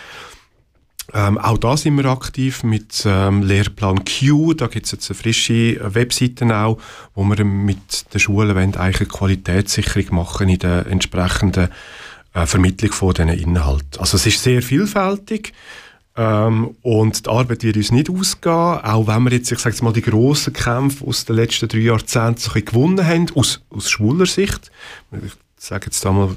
ähm, 1.14 1.36
auch 1.38 1.58
da 1.58 1.76
sind 1.76 1.96
wir 1.96 2.06
aktiv 2.06 2.62
mit 2.62 3.02
ähm, 3.04 3.42
Lehrplan 3.42 4.04
Q. 4.04 4.54
Da 4.54 4.68
gibt 4.68 4.86
es 4.86 4.92
jetzt 4.92 5.10
eine 5.10 5.18
frische 5.18 5.94
Webseite 5.94 6.56
auch, 6.56 6.78
wo 7.14 7.24
wir 7.24 7.44
mit 7.44 8.12
den 8.14 8.20
Schulen 8.20 8.56
eigentlich 8.56 9.00
eine 9.00 9.08
Qualitätssicherung 9.08 10.14
machen 10.16 10.48
in 10.48 10.58
den 10.58 10.86
entsprechenden 10.86 11.68
äh, 12.34 12.46
Vermittlung 12.46 12.92
von 12.92 13.14
diesen 13.14 13.30
Inhalten. 13.30 14.00
Also 14.00 14.16
es 14.16 14.26
ist 14.26 14.42
sehr 14.42 14.62
vielfältig 14.62 15.52
ähm, 16.16 16.76
und 16.82 17.26
die 17.26 17.30
Arbeit 17.30 17.62
wird 17.62 17.76
uns 17.76 17.90
nicht 17.90 18.08
ausgehen, 18.08 18.52
auch 18.52 19.06
wenn 19.06 19.24
wir 19.24 19.32
jetzt, 19.32 19.50
ich 19.50 19.58
sage 19.58 19.82
mal, 19.82 19.92
die 19.92 20.02
grossen 20.02 20.52
Kämpfe 20.52 21.06
aus 21.06 21.24
den 21.24 21.36
letzten 21.36 21.68
drei 21.68 21.78
Jahrzehnten 21.78 22.40
so 22.40 22.50
gewonnen 22.52 23.06
haben, 23.06 23.26
aus, 23.34 23.60
aus 23.70 23.90
schwuler 23.90 24.26
Sicht. 24.26 24.70
Ich 25.10 25.32
sage 25.56 25.86
jetzt 25.86 26.06
einmal, 26.06 26.36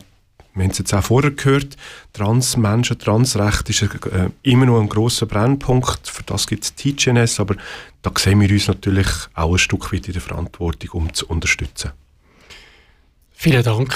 wir 0.56 0.64
haben 0.64 0.72
es 0.72 0.78
jetzt 0.78 0.94
auch 0.94 1.04
vorher 1.04 1.32
gehört, 1.32 1.76
Transmenschen, 2.14 2.98
Transrecht 2.98 3.70
ist 3.70 3.82
äh, 3.84 4.30
immer 4.44 4.66
noch 4.66 4.80
ein 4.80 4.90
grosser 4.90 5.26
Brennpunkt, 5.26 6.08
für 6.08 6.24
das 6.24 6.48
gibt 6.48 6.64
es 6.64 6.76
TGNS, 6.76 7.40
aber 7.42 7.56
da 8.02 8.12
sehen 8.18 8.40
wir 8.40 8.50
uns 8.50 8.68
natürlich 8.68 9.08
auch 9.34 9.52
ein 9.52 9.58
Stück 9.58 9.92
weit 9.92 10.08
in 10.08 10.14
der 10.14 10.22
Verantwortung, 10.22 10.90
um 10.92 11.14
zu 11.14 11.28
unterstützen. 11.28 11.92
Vielen 13.34 13.64
Dank 13.64 13.94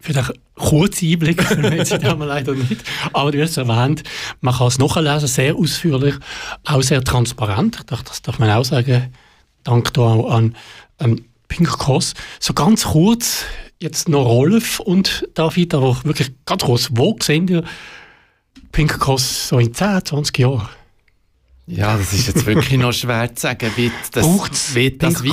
für 0.00 0.12
den 0.12 0.24
kurzen 0.54 1.12
Einblick, 1.12 1.36
das 1.76 1.90
haben 1.92 2.20
wir 2.20 2.26
leider 2.26 2.54
nicht. 2.54 2.84
Aber 3.12 3.32
du 3.32 3.42
hast 3.42 3.56
erwähnt, 3.56 4.04
man 4.40 4.54
kann 4.54 4.68
es 4.68 4.78
nachlesen, 4.78 5.26
sehr 5.26 5.56
ausführlich, 5.56 6.14
auch 6.64 6.82
sehr 6.82 7.02
transparent. 7.02 7.80
Das 7.86 8.22
darf 8.22 8.38
man 8.38 8.50
auch 8.50 8.64
sagen. 8.64 9.12
Dank 9.64 9.92
da 9.94 10.02
auch 10.02 10.30
an 10.30 10.56
ähm, 11.00 11.24
Pink 11.48 11.68
Cross. 11.78 12.14
So 12.38 12.54
ganz 12.54 12.84
kurz, 12.84 13.44
jetzt 13.80 14.08
noch 14.08 14.24
Rolf 14.24 14.80
und 14.80 15.28
David, 15.34 15.74
aber 15.74 16.02
wirklich 16.04 16.32
ganz 16.44 16.64
kurz, 16.64 16.88
wo 16.92 17.16
sehen 17.20 17.48
ihr 17.48 17.64
Pink 18.72 18.98
Cross 18.98 19.48
so 19.48 19.58
in 19.58 19.72
10, 19.72 20.04
20 20.04 20.38
Jahren? 20.38 20.68
Ja, 21.66 21.98
das 21.98 22.12
ist 22.14 22.28
jetzt 22.28 22.46
wirklich 22.46 22.78
noch 22.78 22.92
schwer 22.92 23.34
zu 23.34 23.42
sagen, 23.42 23.70
wie 23.76 23.92
das, 24.12 24.24
wie 24.74 24.90
das 24.90 25.22
weitergeht. 25.22 25.32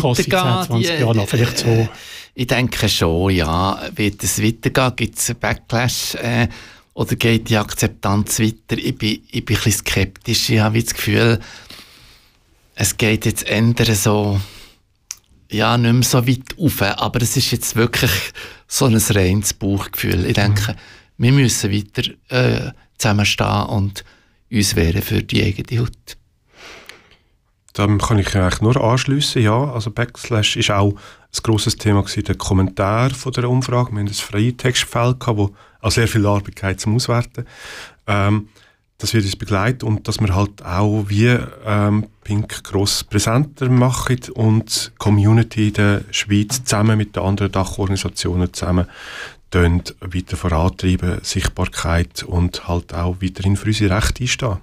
20 0.67 0.99
Jahre 0.99 1.15
noch, 1.15 1.29
vielleicht 1.29 1.60
so. 1.60 1.67
Äh, 1.67 1.88
ich 2.34 2.47
denke 2.47 2.89
schon, 2.89 3.31
ja. 3.31 3.79
Wird 3.95 4.21
es 4.21 4.43
weitergehen? 4.43 4.95
Gibt 4.97 5.17
es 5.17 5.29
einen 5.29 5.39
Backlash? 5.39 6.15
Äh, 6.15 6.49
oder 6.93 7.15
geht 7.15 7.49
die 7.49 7.58
Akzeptanz 7.58 8.39
weiter? 8.39 8.77
Ich 8.77 8.97
bin, 8.97 9.21
ich 9.31 9.45
bin 9.45 9.55
ein 9.55 9.63
bisschen 9.63 9.71
skeptisch. 9.71 10.49
Ich 10.49 10.60
habe 10.60 10.84
das 10.84 10.93
Gefühl, 10.93 11.39
es 12.75 12.97
geht 12.97 13.25
jetzt 13.25 13.47
ändern 13.47 13.95
so, 13.95 14.39
ja, 15.49 15.77
nicht 15.77 15.93
mehr 15.93 16.03
so 16.03 16.27
weit 16.27 16.58
auf. 16.58 16.81
Aber 16.81 17.21
es 17.21 17.38
ist 17.38 17.51
jetzt 17.51 17.75
wirklich 17.75 18.12
so 18.67 18.86
ein 18.86 18.95
reines 18.95 19.53
Bauchgefühl. 19.53 20.25
Ich 20.25 20.34
denke, 20.34 20.73
mhm. 20.73 21.23
wir 21.23 21.31
müssen 21.31 21.71
weiter 21.71 22.12
äh, 22.29 22.71
zusammenstehen 22.97 23.65
und 23.67 24.03
uns 24.51 24.75
wehren 24.75 25.01
für 25.01 25.21
die 25.23 25.43
eigene 25.43 25.81
Haut. 25.81 26.17
Dann 27.73 27.97
kann 27.97 28.19
ich 28.19 28.34
eigentlich 28.36 28.62
nur 28.62 28.81
anschließen. 28.81 29.41
Ja, 29.41 29.71
also 29.71 29.91
Backslash 29.91 30.55
ist 30.55 30.71
auch 30.71 30.93
ein 30.93 31.43
grosses 31.43 31.75
Thema 31.75 32.03
gewesen, 32.03 32.23
der 32.23 32.36
Kommentar 32.36 33.10
von 33.10 33.34
der 33.34 33.49
Umfrage. 33.49 33.91
Wir 33.91 33.99
hatten 33.99 34.08
ein 34.08 34.13
freie 34.13 34.55
Textfeld 34.55 35.17
wo 35.27 35.53
auch 35.81 35.91
sehr 35.91 36.08
viel 36.08 36.25
Arbeit 36.25 36.79
zum 36.79 36.95
Auswerten. 36.95 37.45
Ähm, 38.08 38.49
das 38.97 39.13
wird 39.13 39.25
uns 39.25 39.36
begleiten 39.36 39.86
und 39.86 40.08
dass 40.08 40.19
wir 40.19 40.34
halt 40.34 40.63
auch 40.63 41.05
wie 41.08 41.38
ähm, 41.65 42.08
Pink 42.23 42.63
gross 42.63 43.03
präsenter 43.03 43.69
machen 43.69 44.19
und 44.34 44.91
die 44.93 44.97
Community 44.97 45.67
in 45.67 45.73
der 45.73 46.01
Schweiz 46.12 46.63
zusammen 46.63 46.97
mit 46.97 47.15
den 47.15 47.23
anderen 47.23 47.51
Dachorganisationen 47.51 48.53
zusammen 48.53 48.88
weiter 49.53 50.36
vorantreiben, 50.36 51.19
Sichtbarkeit 51.23 52.23
und 52.23 52.67
halt 52.67 52.93
auch 52.93 53.21
weiterhin 53.21 53.55
für 53.55 53.67
unsere 53.67 53.95
Rechte 53.95 54.23
einstehen. 54.23 54.58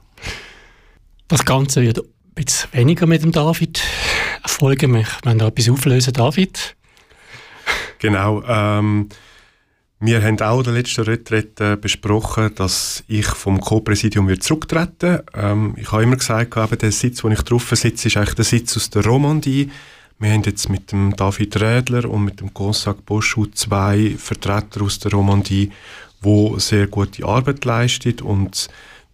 Das 1.28 1.46
Ganze 1.46 1.80
wird 1.80 1.98
ein 1.98 2.04
bisschen 2.34 2.70
weniger 2.72 3.06
mit 3.06 3.22
dem 3.22 3.32
David 3.32 3.82
erfolgen. 4.42 4.92
Wir 4.92 5.06
wollen 5.24 5.38
da 5.38 5.46
etwas 5.46 5.70
auflösen, 5.70 6.12
David. 6.12 6.76
Genau. 8.00 8.42
Ähm, 8.46 9.08
wir 10.04 10.20
haben 10.20 10.40
auch 10.40 10.58
in 10.58 10.64
der 10.64 10.72
letzten 10.72 11.02
Retrette 11.02 11.76
besprochen, 11.76 12.50
dass 12.56 13.04
ich 13.06 13.26
vom 13.26 13.60
Co-Präsidium 13.60 14.28
zurücktreten. 14.40 15.20
Ähm, 15.32 15.74
Ich 15.76 15.92
habe 15.92 16.02
immer 16.02 16.16
gesagt, 16.16 16.56
eben, 16.56 16.78
der 16.78 16.90
Sitz, 16.90 17.22
wo 17.22 17.28
ich 17.28 17.40
drauf 17.42 17.70
sitze, 17.70 18.08
ist 18.08 18.16
eigentlich 18.16 18.34
der 18.34 18.44
Sitz 18.44 18.76
aus 18.76 18.90
der 18.90 19.04
Romandie. 19.04 19.70
Wir 20.18 20.32
haben 20.32 20.42
jetzt 20.42 20.68
mit 20.68 20.90
dem 20.90 21.14
David 21.14 21.60
Rädler 21.60 22.10
und 22.10 22.24
mit 22.24 22.40
dem 22.40 22.52
Gonzague 22.52 23.02
Boschu 23.06 23.46
zwei 23.46 24.16
Vertreter 24.18 24.82
aus 24.82 24.98
der 24.98 25.12
Romandie, 25.12 25.70
die 26.24 26.54
sehr 26.58 26.88
gute 26.88 27.24
Arbeit 27.24 27.64
leisten 27.64 28.20
und 28.22 28.68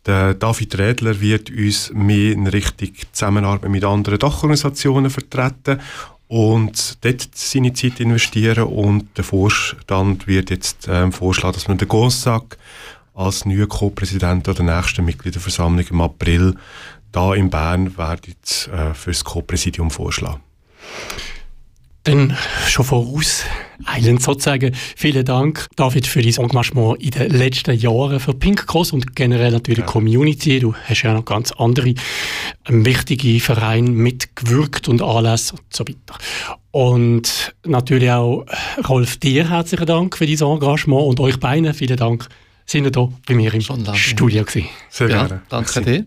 der 0.07 0.33
David 0.33 0.79
Rädler 0.79 1.20
wird 1.20 1.51
uns 1.51 1.92
mehr 1.92 2.33
in 2.33 2.46
Richtung 2.46 2.92
Zusammenarbeit 3.12 3.70
mit 3.70 3.85
anderen 3.85 4.18
Dachorganisationen 4.18 5.11
vertreten 5.11 5.81
und 6.29 7.05
dort 7.05 7.29
seine 7.35 7.73
Zeit 7.73 8.01
investieren 8.01 8.64
und 8.64 9.17
der 9.17 9.25
Vorstand 9.25 10.27
wird 10.27 10.51
jetzt 10.51 10.87
ähm, 10.88 11.12
vorschlagen, 11.12 11.55
dass 11.55 11.69
man 11.69 11.79
den 11.79 11.88
Gonzague 11.88 12.59
als 13.14 13.45
neuer 13.45 13.67
Co-Präsident 13.67 14.47
an 14.49 14.55
der 14.55 14.77
nächsten 14.77 15.05
Mitgliederversammlung 15.05 15.87
im 15.91 16.01
April 16.03 16.55
da 17.11 17.35
in 17.35 17.51
Bern 17.51 17.97
werden 17.97 18.35
äh, 18.73 18.95
für 18.95 19.11
das 19.11 19.25
Co-Präsidium 19.25 19.91
vorschlagen. 19.91 20.41
Dann 22.09 22.35
schon 22.66 22.87
voraus, 22.87 23.44
eilen 23.85 24.16
sozusagen, 24.16 24.75
vielen 24.97 25.27
Dank, 25.27 25.66
David, 25.77 26.07
für 26.07 26.23
dein 26.23 26.33
Engagement 26.33 27.03
in 27.03 27.11
den 27.11 27.31
letzten 27.31 27.77
Jahren 27.77 28.18
für 28.18 28.33
Pink 28.33 28.66
Cross 28.66 28.92
und 28.92 29.14
generell 29.14 29.53
natürlich 29.53 29.81
ja. 29.81 29.85
Community. 29.85 30.59
Du 30.59 30.75
hast 30.75 31.03
ja 31.03 31.12
noch 31.12 31.27
ganz 31.27 31.53
andere 31.53 31.92
ähm, 32.66 32.87
wichtige 32.87 33.40
Vereine 33.40 33.90
mitgewirkt 33.90 34.88
und 34.88 35.03
Anlässe 35.03 35.57
und 35.57 35.62
so 35.71 35.85
weiter. 35.87 36.18
Und 36.71 37.55
natürlich 37.66 38.11
auch, 38.11 38.47
Rolf, 38.88 39.18
dir 39.18 39.51
herzlichen 39.51 39.87
Dank 39.87 40.16
für 40.16 40.25
dein 40.25 40.40
Engagement 40.40 41.03
und 41.03 41.21
euch 41.21 41.38
beiden 41.38 41.75
vielen 41.75 41.99
Dank, 41.99 42.27
sind 42.64 42.87
ihr 42.87 42.92
hier 42.94 43.12
bei 43.27 43.35
mir 43.35 43.53
im 43.53 43.61
Studio 43.94 44.44
gewesen. 44.44 44.68
Sehr 44.88 45.09
gerne. 45.09 45.29
Ja, 45.29 45.42
danke 45.51 45.83
dir. 45.83 46.07